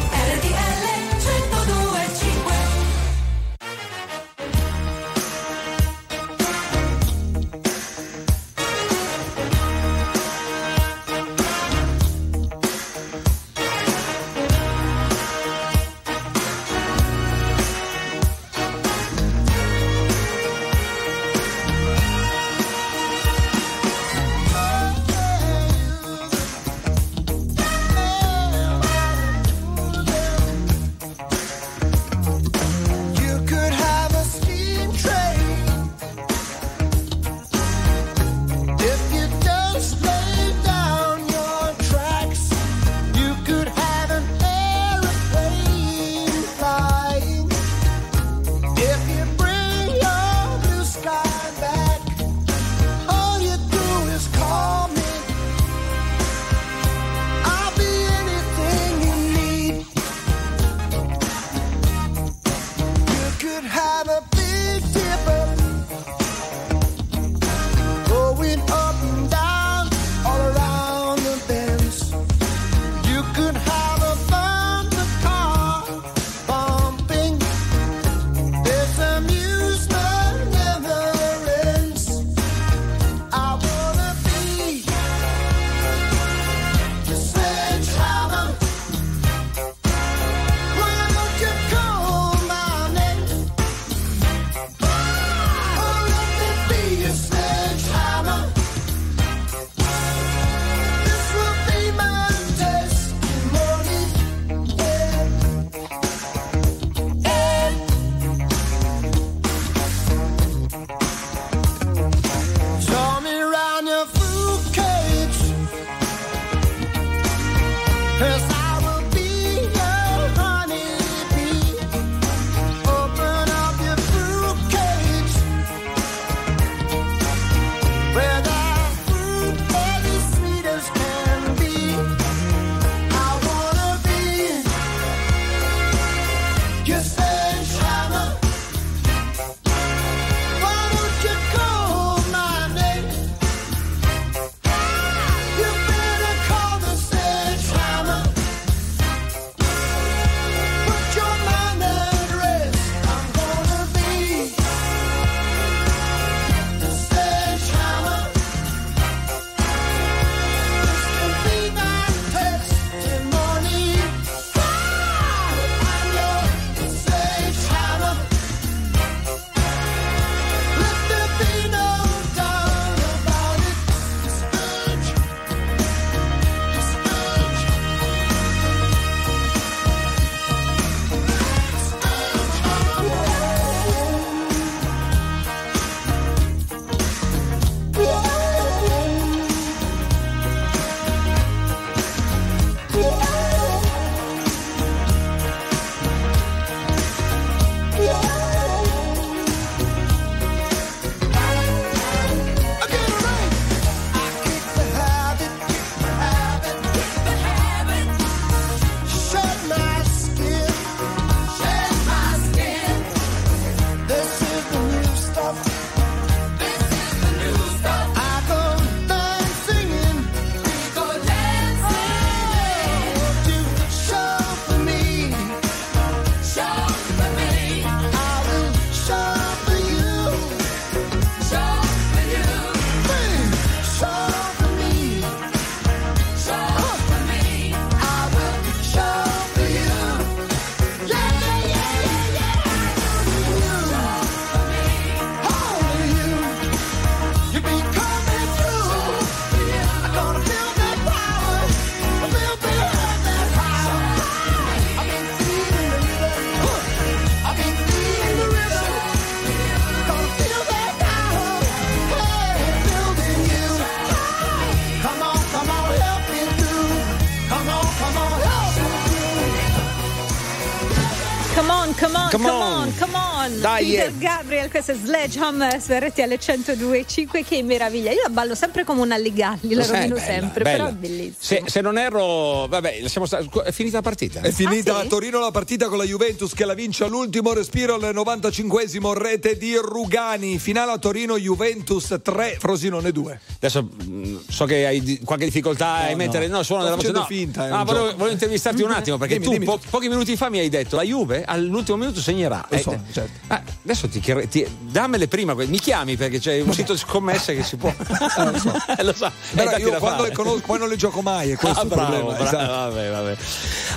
[272.31, 272.71] Come come on.
[272.87, 273.59] on, come on.
[273.59, 274.13] Dai, Peter eh.
[274.17, 278.11] Gabriel, questo è Sledgehammer su RTL 102.5, che meraviglia.
[278.11, 280.77] Io la ballo sempre come un alligalli, la sai, rovino sempre, bella.
[280.77, 281.35] però è bellissimo.
[281.39, 284.41] Se, se non erro, vabbè, stare- è finita la partita.
[284.41, 285.05] È finita Ah, sì?
[285.05, 289.57] a Torino la partita con la Juventus che la vince all'ultimo respiro al 95esimo rete
[289.57, 290.57] di Rugani.
[290.59, 293.39] Finale a Torino Juventus 3, Frosinone 2.
[293.55, 297.11] Adesso mh, so che hai qualche difficoltà a mettere no, suono Sto della voce.
[297.11, 299.65] No, finta, è no, un volevo, volevo intervistarti un attimo perché Dimmi, tu dimmi.
[299.65, 302.65] po- pochi minuti fa mi hai detto la Juve all'ultimo minuto segnerà.
[302.69, 303.31] Lo so, Eh, certo.
[303.47, 304.19] ah, adesso ti,
[304.49, 307.93] ti- dammele prima, mi chiami perché c'è un sito di scommesse che si può.
[307.97, 308.71] lo so.
[309.01, 309.31] lo so.
[309.53, 311.89] Però Eh, io quando le conosco, poi non le gioco mai, è questo Ah, il
[311.89, 312.33] bravo, problema.
[312.33, 312.71] bravo, esatto.
[312.71, 313.37] vabbè, vabbè.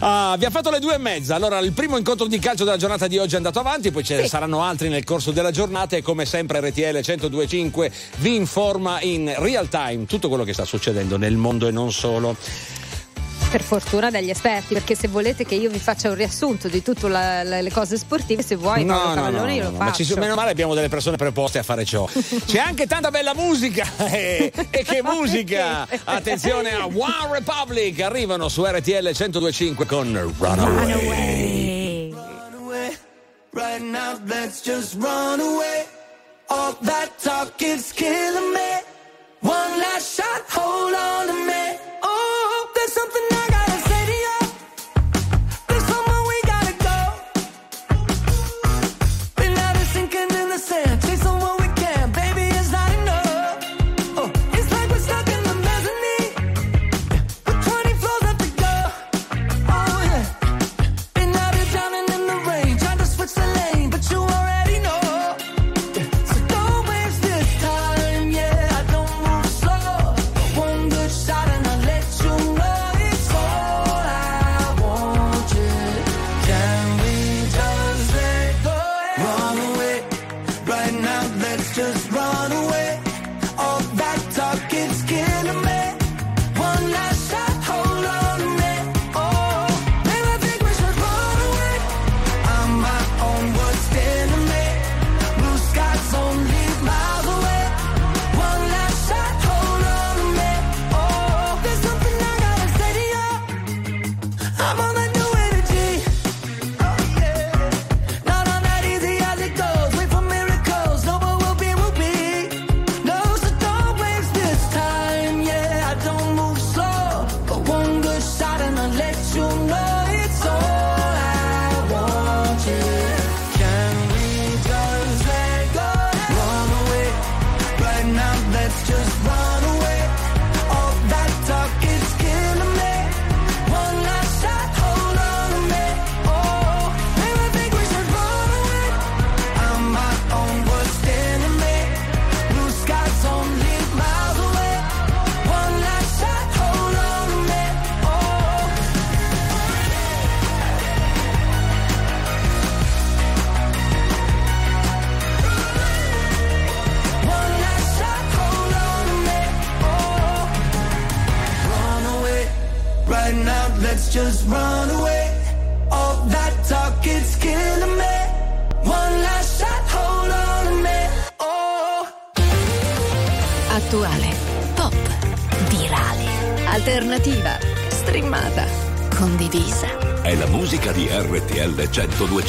[0.00, 1.34] Ah, abbiamo fatto le due e mezza.
[1.34, 4.16] Allora, il primo incontro di calcio della giornata di oggi è andato avanti, poi ce
[4.16, 5.96] ne saranno altri nel corso della giornata.
[5.96, 11.16] E come sempre, RTL 1025 vi informa in real time tutto quello che sta succedendo
[11.16, 12.36] nel mondo e non solo.
[13.54, 17.06] Per fortuna degli esperti, perché se volete che io vi faccia un riassunto di tutte
[17.08, 20.04] le cose sportive, se vuoi, Paolo Cavallone, io lo ma ci faccio.
[20.06, 22.04] sono- meno male abbiamo delle persone preposte a fare ciò.
[22.10, 23.86] C'è anche tanta bella musica.
[24.10, 25.86] E, e che musica!
[26.02, 32.10] Attenzione a One Republic, arrivano su RTL 1025 con Runaway.
[32.10, 32.98] away.
[33.52, 35.86] Right now, let's just run away.
[36.48, 38.82] All that talk is killing me.
[39.42, 41.63] One last shot, hold on to me.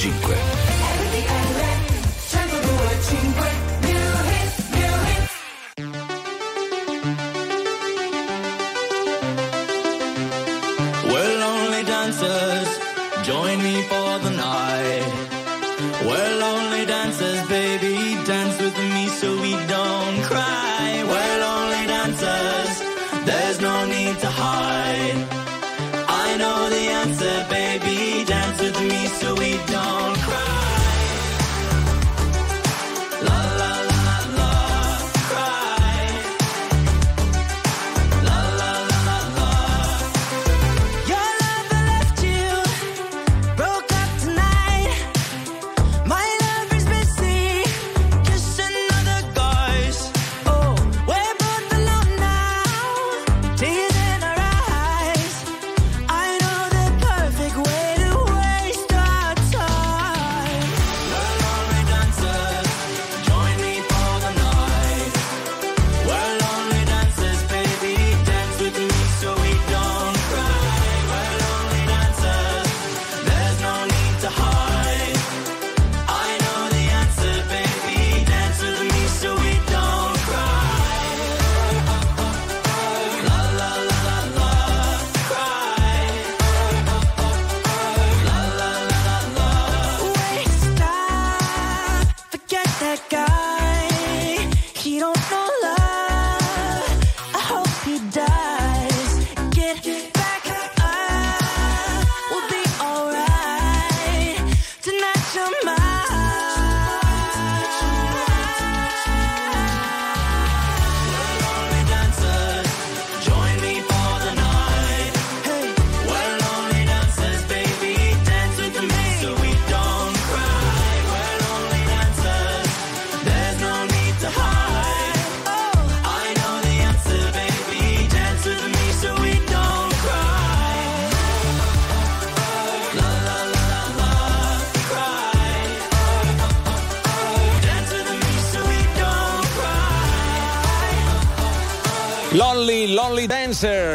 [0.05, 0.44] 1025.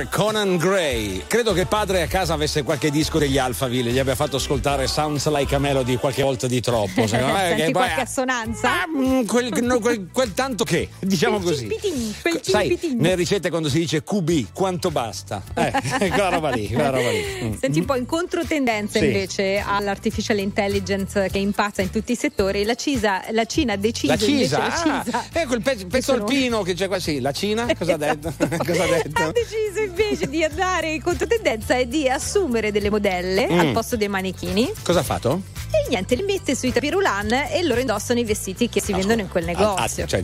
[0.09, 1.23] Conan Gray.
[1.27, 5.29] Credo che padre a casa avesse qualche disco degli Alphaville, gli abbia fatto ascoltare Sounds
[5.29, 7.07] Like a Melody qualche volta di troppo.
[7.07, 8.71] secondo me, che poi- qualche assonanza?
[8.89, 11.69] Mm, quel, no, quel- quel tanto che, diciamo Quel così.
[11.69, 15.43] cipitin, quel Sai, nelle ricette quando si dice QB, quanto basta?
[15.55, 15.73] Eh,
[16.11, 17.25] quella roba lì, quella roba lì.
[17.45, 17.53] Mm.
[17.61, 19.05] Senti un po' in controtendenza Sì.
[19.07, 24.13] invece all'artificial intelligence che impazza in tutti i settori, la, Cisa- la Cina ha deciso
[24.13, 27.21] La Cisa, invece la ah, Cisa eh, quel pezzo, pezzo alpino che c'è qua, sì,
[27.21, 28.33] la Cina, cosa ha detto?
[28.39, 29.23] cosa ha detto?
[29.23, 33.59] ha deciso invece di andare in controtendenza e di assumere delle modelle Mm.
[33.59, 35.43] al posto dei manichini Cosa ha fatto?
[35.73, 39.29] e niente, li mette sui tapirulan e loro indossano i vestiti che si vendono in
[39.29, 40.03] quel Ah, negozio.
[40.05, 40.23] ah, cioè,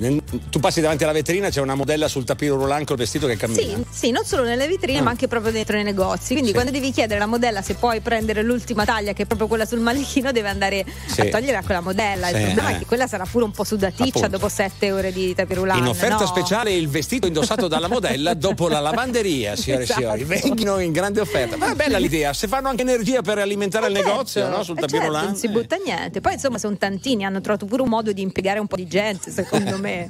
[0.51, 3.60] tu passi davanti alla vetrina, c'è una modella sul tapiro roulant col vestito che cammina.
[3.60, 5.02] Sì, sì, non solo nelle vetrine, Ah.
[5.02, 6.32] ma anche proprio dentro nei negozi.
[6.32, 6.52] Quindi, Sì.
[6.52, 9.78] quando devi chiedere alla modella se puoi prendere l'ultima taglia, che è proprio quella sul
[9.78, 11.20] manichino, deve andare Sì.
[11.20, 12.28] a togliere a quella modella.
[12.30, 12.74] Il problema eh.
[12.74, 14.28] è che quella sarà pure un po' sudaticcia Appunto.
[14.28, 15.78] dopo sette ore di tapirulan.
[15.78, 16.26] In offerta no?
[16.26, 20.01] speciale il vestito indossato dalla modella dopo la lavanderia, signore Esatto.
[20.01, 20.24] e signori.
[20.24, 21.57] Vengono in grande offerta.
[21.57, 24.62] Ma è bella l'idea, se fanno anche energia per alimentare il negozio, no?
[24.62, 26.20] Sul Eh, tapiro certo, non si butta niente.
[26.20, 29.31] Poi, insomma, sono tantini, hanno trovato pure un modo di impiegare un po' di gente,
[29.31, 30.09] secondo me.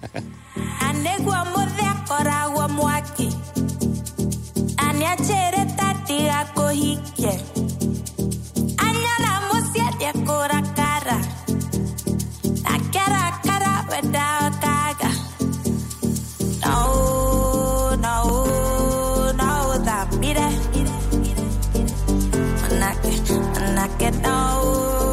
[1.55, 2.67] modhekora wa
[20.21, 20.49] no da
[21.21, 21.47] mire
[22.71, 23.13] anake
[23.61, 25.06] anake no no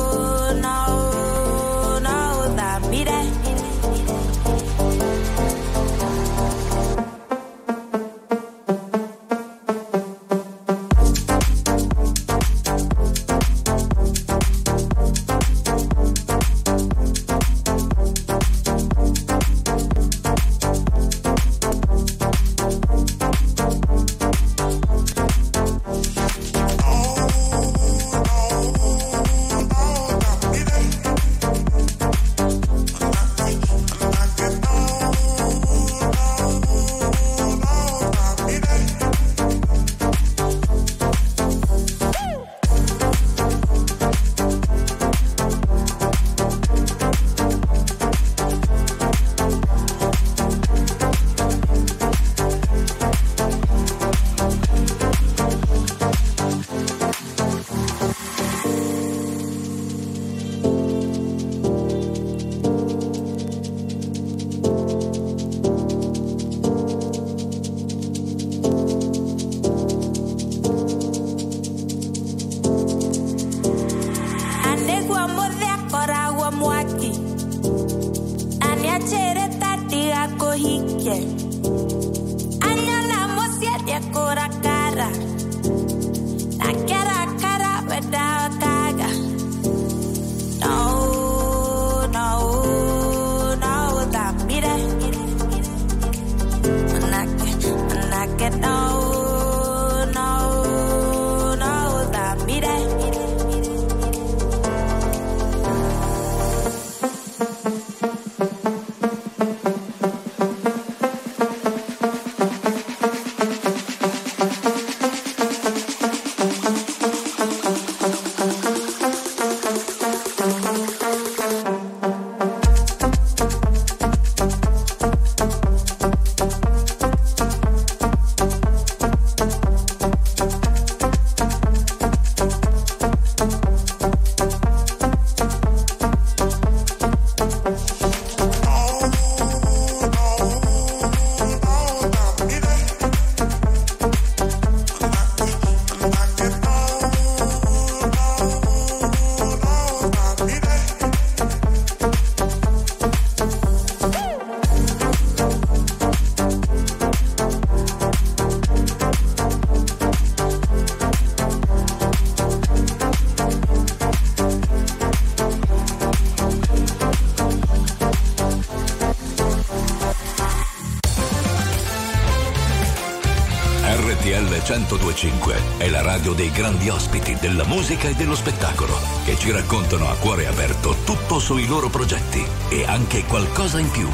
[176.33, 180.95] radio dei grandi ospiti della musica e dello spettacolo che ci raccontano a cuore aperto
[181.05, 184.07] tutto sui loro progetti e anche qualcosa in più.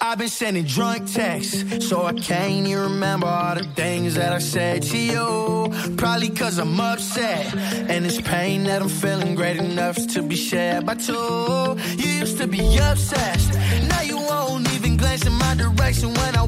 [0.00, 4.38] I've been sending drunk texts, so I can't even remember all the things that I
[4.38, 5.70] said to you.
[5.96, 7.52] Probably cause I'm upset,
[7.88, 11.76] and it's pain that I'm feeling great enough to be shared by two.
[11.96, 13.54] You used to be obsessed,
[13.88, 14.94] now you won't even
[15.94, 16.43] reaction when I walk in the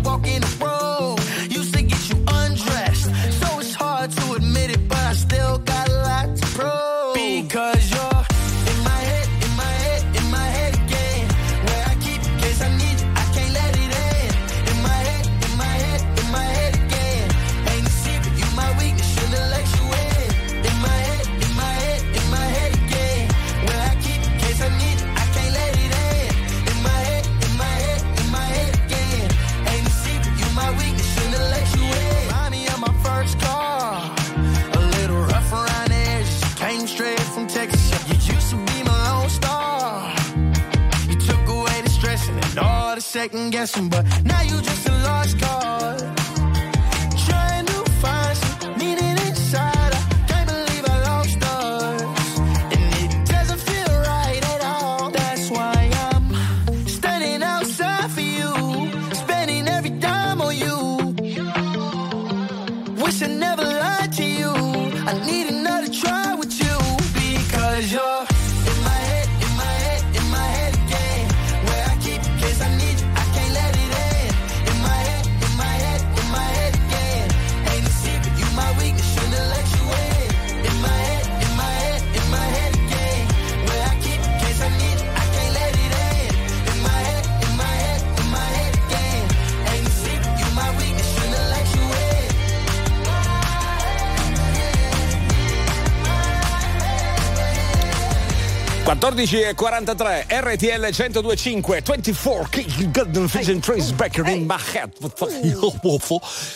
[98.87, 104.91] 14.43 RTL 1025 24 Kick Golden Vision Trace Backer in my head.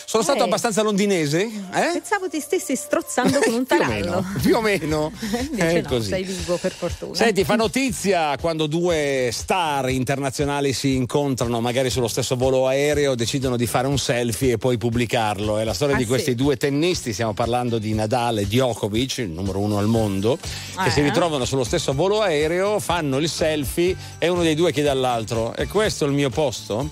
[0.06, 0.44] Sono stato Ehi.
[0.44, 1.40] abbastanza londinese?
[1.42, 1.90] Eh?
[1.92, 4.04] Pensavo ti stessi strozzando con un Più o tarallo.
[4.04, 5.10] meno, più o meno.
[5.50, 6.08] Invece È no, così.
[6.08, 7.14] sei vivo per fortuna.
[7.16, 13.56] Senti, fa notizia quando due star internazionali si incontrano, magari sullo stesso volo aereo, decidono
[13.56, 15.58] di fare un selfie e poi pubblicarlo.
[15.58, 16.36] È la storia Ah, di questi sì.
[16.36, 20.38] due tennisti, stiamo parlando di Nadal e Djokovic, il numero uno al mondo,
[20.80, 20.90] che Eh.
[20.92, 25.54] si ritrovano sullo stesso volo aereo, fanno il selfie e uno dei due chiede all'altro:
[25.54, 26.90] E questo è il mio posto?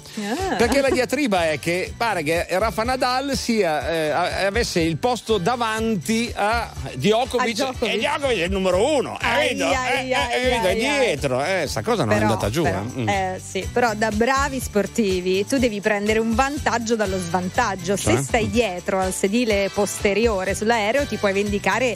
[0.51, 0.55] Ah.
[0.57, 4.11] Perché la diatriba è che pare che Rafa Nadal sia, eh,
[4.47, 7.95] avesse il posto davanti a Djokovic, A Djokovic.
[7.95, 9.17] e Djokovic è il numero uno.
[9.21, 9.65] Hai Ai, capito?
[9.67, 10.67] ai, Eh, ai, eh, capito?
[10.69, 12.63] È dietro, eh, sta cosa non è Però- andata giù.
[12.63, 13.01] però, eh.
[13.01, 13.09] Mm.
[13.09, 17.97] eh, sì, però da bravi sportivi tu devi prendere un vantaggio dallo svantaggio.
[17.97, 18.17] Cioè?
[18.17, 21.95] Se stai dietro al sedile posteriore sull'aereo ti puoi vendicare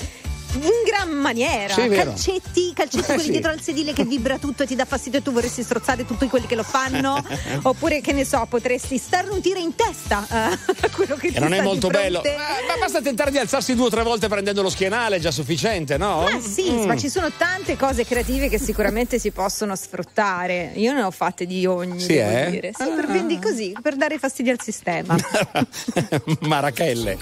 [0.55, 1.75] in gran maniera.
[1.75, 3.31] Sì, calcetti, calcetti Eh, quelli sì.
[3.31, 6.27] dietro al sedile che vibra tutto e ti dà fastidio e tu vorresti strozzare tutti
[6.29, 7.23] quelli che lo fanno.
[7.63, 11.61] Oppure, che ne so, potresti starnutire in testa eh, quello che E ti non è
[11.63, 12.23] molto bello.
[12.25, 12.31] Ma,
[12.75, 15.97] ma basta tentare di alzarsi due o tre volte prendendo lo schienale, è già sufficiente,
[15.97, 16.23] no?
[16.31, 16.85] Ma sì, Mm.
[16.87, 20.73] ma ci sono tante cose creative che sicuramente si possono sfruttare.
[20.77, 22.51] Io ne ho fatte di ogni, Sì, devo eh?
[22.51, 22.71] dire.
[22.77, 25.17] Sì, per, vendi così, per dare fastidio al sistema.
[26.41, 27.19] Marachelle.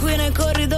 [0.00, 0.76] Qui nei corridoi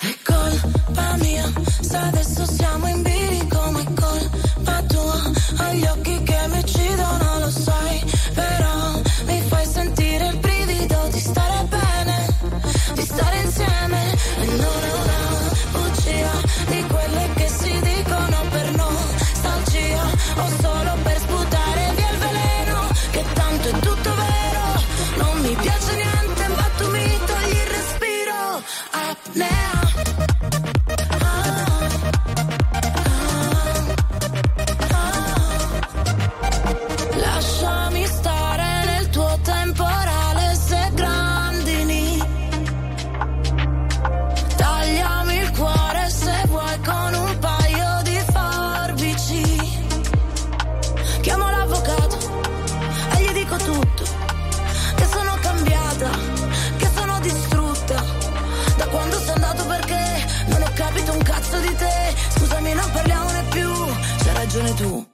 [0.00, 1.44] È colpa mia,
[1.80, 5.32] se adesso siamo in bilico, ma è colpa tua.
[5.56, 11.66] Agli occhi che mi uccidono, lo sai, però mi fai sentire il brivido di stare
[11.68, 12.26] bene,
[12.94, 14.12] di stare insieme.
[14.12, 16.30] E non è una bugia
[16.68, 20.02] di quelle che si dicono per nostalgia,
[20.36, 22.08] o solo per sputare via.
[29.34, 29.87] Lasciami
[64.78, 65.06] tu.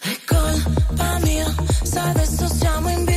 [0.00, 3.13] È colpa mia, se adesso siamo in bilico,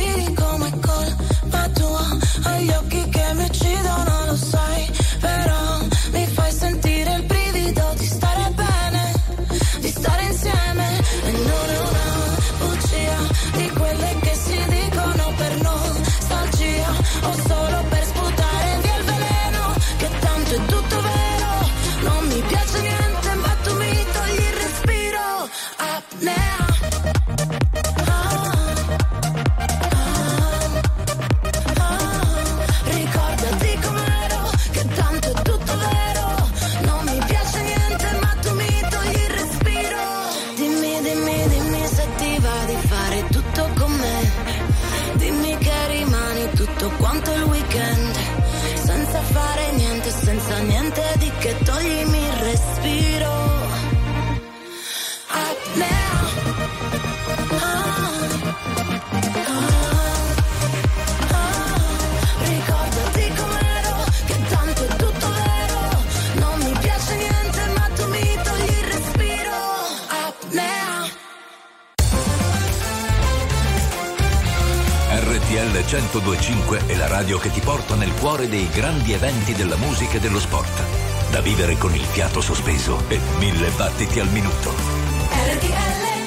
[82.18, 84.74] fiato sospeso e mille battiti al minuto.
[85.30, 85.68] RTL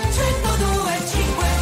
[0.08, 1.60] 1025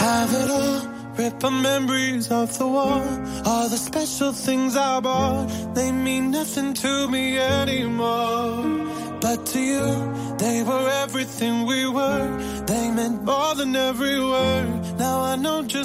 [0.00, 0.80] Have it all,
[1.50, 3.02] memories of the war.
[3.44, 8.64] All the special things I bought, they mean nothing to me anymore.
[9.20, 12.28] But to you, they were everything we were.
[12.66, 14.14] They meant more than every.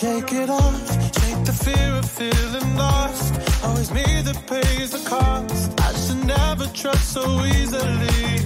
[0.00, 0.90] Shake it off,
[1.20, 3.34] shake the fear of feeling lost.
[3.62, 5.78] Always me that pays the cost.
[5.78, 8.36] I should never trust so easily.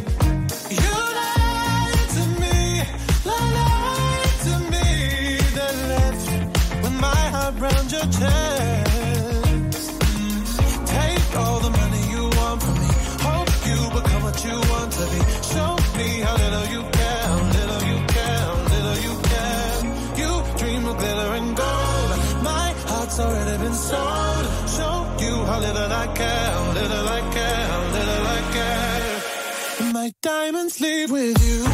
[0.83, 2.83] You lied to me,
[3.25, 5.39] lied to me.
[5.55, 7.55] Then left my heart
[7.93, 8.84] your chest.
[11.35, 12.91] Take all the money you want from me.
[13.27, 15.21] Hope you become what you want to be.
[15.53, 17.29] Show me how little you care,
[17.59, 19.75] little you care, little you care.
[20.21, 22.11] You dream of glitter and gold.
[22.51, 24.45] My heart's already been sold.
[24.77, 29.93] Show you how little I care, little I care, little I care.
[29.93, 31.74] My diamonds leave with you.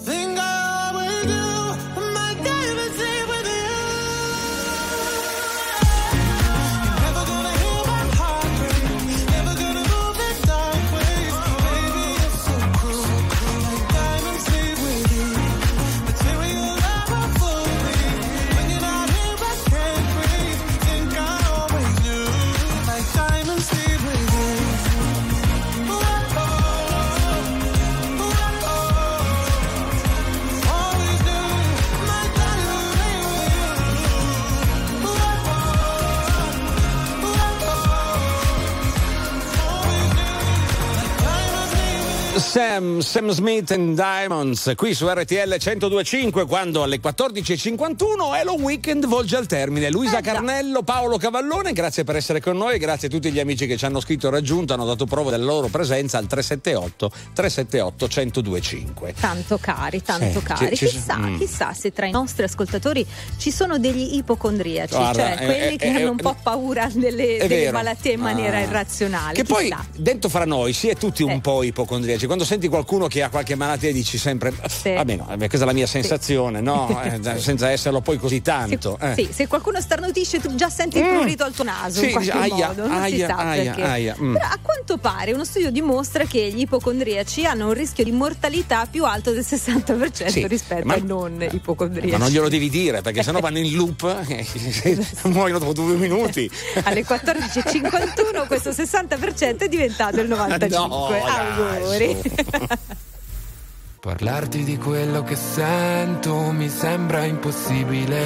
[42.51, 49.37] Sam, Sam Smith and Diamonds qui su RTL 1025 quando alle 14.51 Hello Weekend volge
[49.37, 49.89] al termine.
[49.89, 53.77] Luisa Carnello, Paolo Cavallone, grazie per essere con noi grazie a tutti gli amici che
[53.77, 59.13] ci hanno scritto e raggiunto, hanno dato prova della loro presenza al 378 378 1025.
[59.17, 60.75] Tanto cari, tanto Sì, cari.
[60.75, 61.37] ci- ci- chissà, mm.
[61.37, 63.05] chissà se tra i nostri ascoltatori
[63.37, 66.35] ci sono degli ipocondriaci, Guarda, cioè eh, quelli eh, che eh, hanno eh, un po'
[66.43, 68.61] paura delle, delle malattie in maniera Ah.
[68.61, 69.35] irrazionale.
[69.35, 69.85] Che poi chissà.
[69.95, 71.39] dentro fra noi si è tutti un Eh.
[71.39, 72.25] po' ipocondriaci.
[72.25, 75.73] quando senti qualcuno che ha qualche malattia dici sempre, va bene, no, questa è la
[75.73, 76.99] mia sensazione, no?
[77.11, 78.97] Eh, senza esserlo poi così tanto.
[79.01, 79.13] eh.
[79.15, 81.15] Sì, se qualcuno starnutisce tu già senti il Mm.
[81.17, 84.15] prurito al tuo naso Sì, in qualche aia, modo, non si aia, sa aia, aia,
[84.19, 84.33] mm.
[84.33, 88.85] Però a quanto pare uno studio dimostra che gli ipocondriaci hanno un rischio di mortalità
[88.89, 92.11] più alto del 60% Sì, rispetto ma- ai non ipocondriaci.
[92.11, 96.49] Ma non glielo devi dire perché sennò vanno in loop e muoiono dopo due minuti.
[96.83, 100.69] Alle 14.51 questo 60% è diventato il 95%.
[100.69, 102.17] No, Auguri.
[104.01, 108.19] Parlarti di quello che sento mi sembra impossibile,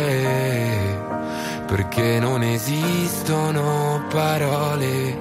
[1.68, 5.18] perché non esistono parole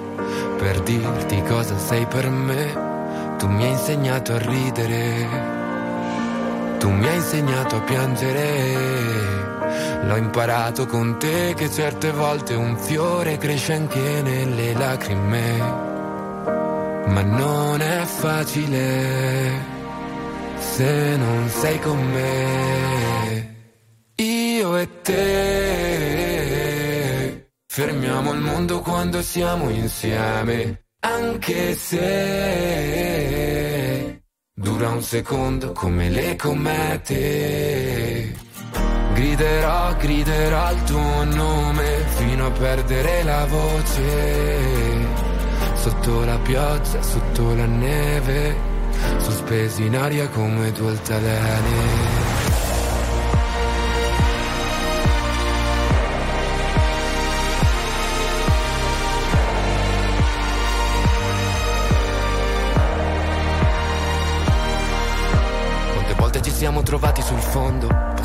[0.58, 2.92] per dirti cosa sei per me.
[3.36, 5.28] Tu mi hai insegnato a ridere,
[6.78, 9.12] tu mi hai insegnato a piangere.
[10.04, 15.93] L'ho imparato con te che certe volte un fiore cresce anche nelle lacrime,
[17.06, 19.72] ma non è facile
[20.58, 23.52] se non sei con me.
[24.16, 26.14] Io e te
[27.66, 33.24] fermiamo il mondo quando siamo insieme, anche se
[34.54, 37.12] dura un secondo come le comete.
[39.14, 45.33] Griderò, griderò il tuo nome fino a perdere la voce.
[45.84, 48.56] Sotto la pioggia, sotto la neve,
[49.18, 52.22] sospesi in aria come due altalene.
[65.92, 68.13] Quante volte ci siamo trovati sul fondo,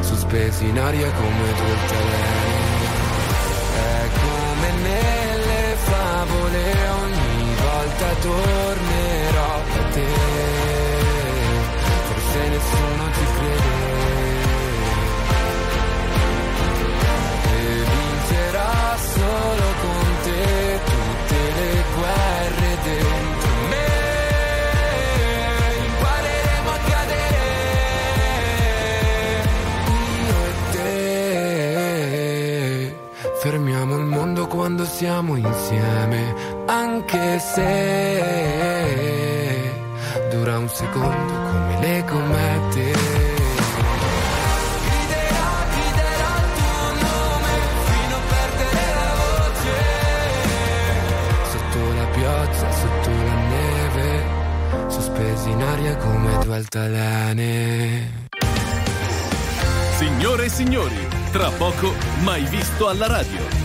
[0.00, 2.62] sospesi in aria come due altalene.
[3.74, 6.62] È come nelle favole,
[7.02, 10.06] ogni volta tornerò da te.
[12.06, 13.82] Forse nessuno ti crede.
[17.52, 20.03] E vincerò solo con
[34.54, 36.34] quando siamo insieme,
[36.66, 38.92] anche se
[40.30, 42.92] dura un secondo come le comete.
[44.84, 47.54] Griderò, griderò il tuo nome
[47.84, 49.74] fino a perdere la voce.
[51.50, 54.08] Sotto la pioggia, sotto la neve,
[54.88, 58.22] sospesi in aria come due altalene.
[59.96, 63.63] Signore e signori, tra poco mai visto alla radio.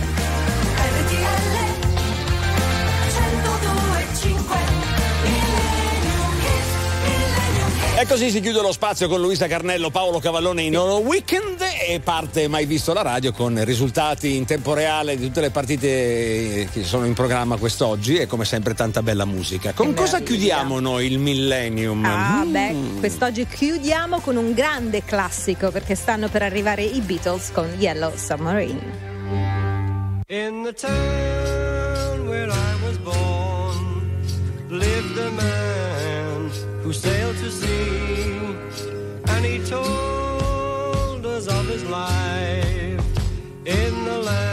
[8.00, 12.00] E così si chiude lo spazio con Luisa Carnello, Paolo Cavallone in loro weekend e
[12.00, 16.82] parte mai visto la radio con risultati in tempo reale di tutte le partite che
[16.82, 19.72] sono in programma quest'oggi e come sempre tanta bella musica.
[19.74, 20.38] Con Che cosa meraviglia.
[20.56, 22.02] chiudiamo noi il millennium?
[22.06, 22.50] Ah, Mm.
[22.52, 28.12] beh, quest'oggi chiudiamo con un grande classico perché stanno per arrivare i Beatles con Yellow
[28.16, 29.08] Submarine.
[30.28, 33.39] In the town where I was born
[36.90, 38.32] who sailed to sea,
[39.28, 43.00] and he told us of his life
[43.64, 44.49] in the land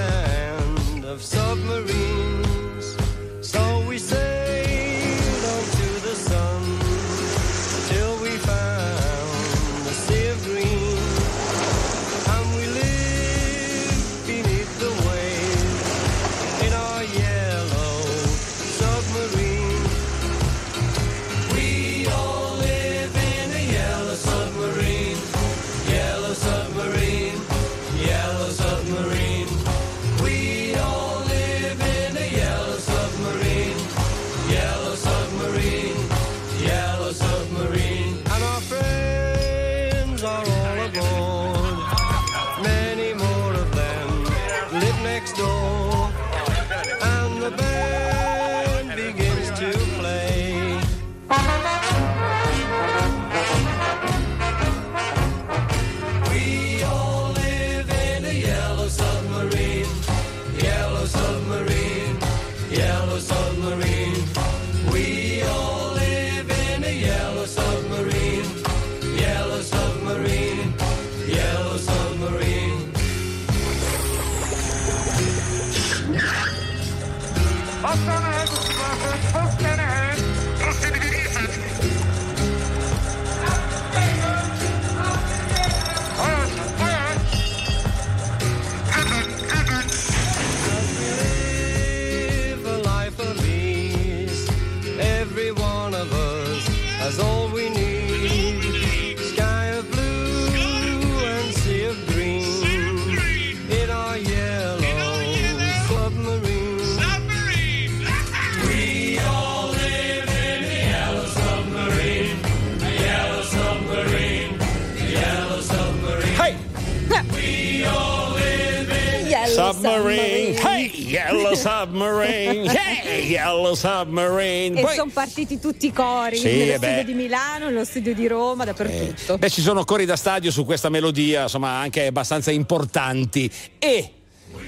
[121.82, 124.80] submarine, hey, yellow submarine.
[124.80, 127.04] E Poi- sono partiti tutti i cori Sì, nello eh studio beh.
[127.06, 129.38] di Milano, nello studio di Roma, dappertutto.
[129.38, 133.50] Beh, ci sono cori da stadio su questa melodia, insomma, anche abbastanza importanti.
[133.80, 134.12] E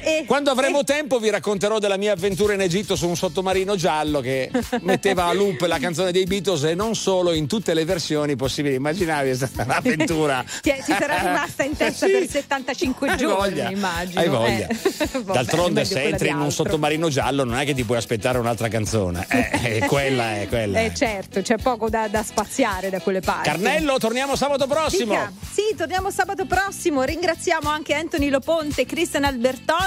[0.01, 4.19] E- quando avremo tempo vi racconterò della mia avventura in Egitto su un sottomarino giallo
[4.21, 4.49] che
[4.81, 8.75] metteva a loop la canzone dei Beatles e non solo in tutte le versioni possibili.
[8.75, 10.43] Immaginavi, è stata un'avventura.
[10.61, 12.11] Ti, ti sarà rimasta in testa Sì.
[12.11, 14.19] per 75 Hai giorni, voglia, immagino.
[14.19, 14.67] Hai voglia.
[14.67, 15.23] Eh.
[15.23, 19.25] D'altronde, se entri in un sottomarino giallo, non è che ti puoi aspettare un'altra canzone.
[19.29, 20.79] Eh, eh, quella è quella.
[20.81, 23.49] Eh certo, c'è poco da, da spaziare da quelle parti.
[23.49, 25.13] Carnello, torniamo sabato prossimo.
[25.13, 25.31] Dica.
[25.51, 27.03] Sì, torniamo sabato prossimo.
[27.03, 29.23] Ringraziamo anche Anthony Loponte, Christian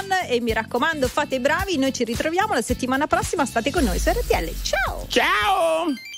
[0.03, 1.77] Alberton e mi raccomando, fate i bravi.
[1.77, 3.45] Noi ci ritroviamo la settimana prossima.
[3.45, 4.51] State con noi su RTL.
[4.61, 5.05] Ciao!
[5.07, 6.12] Ciao!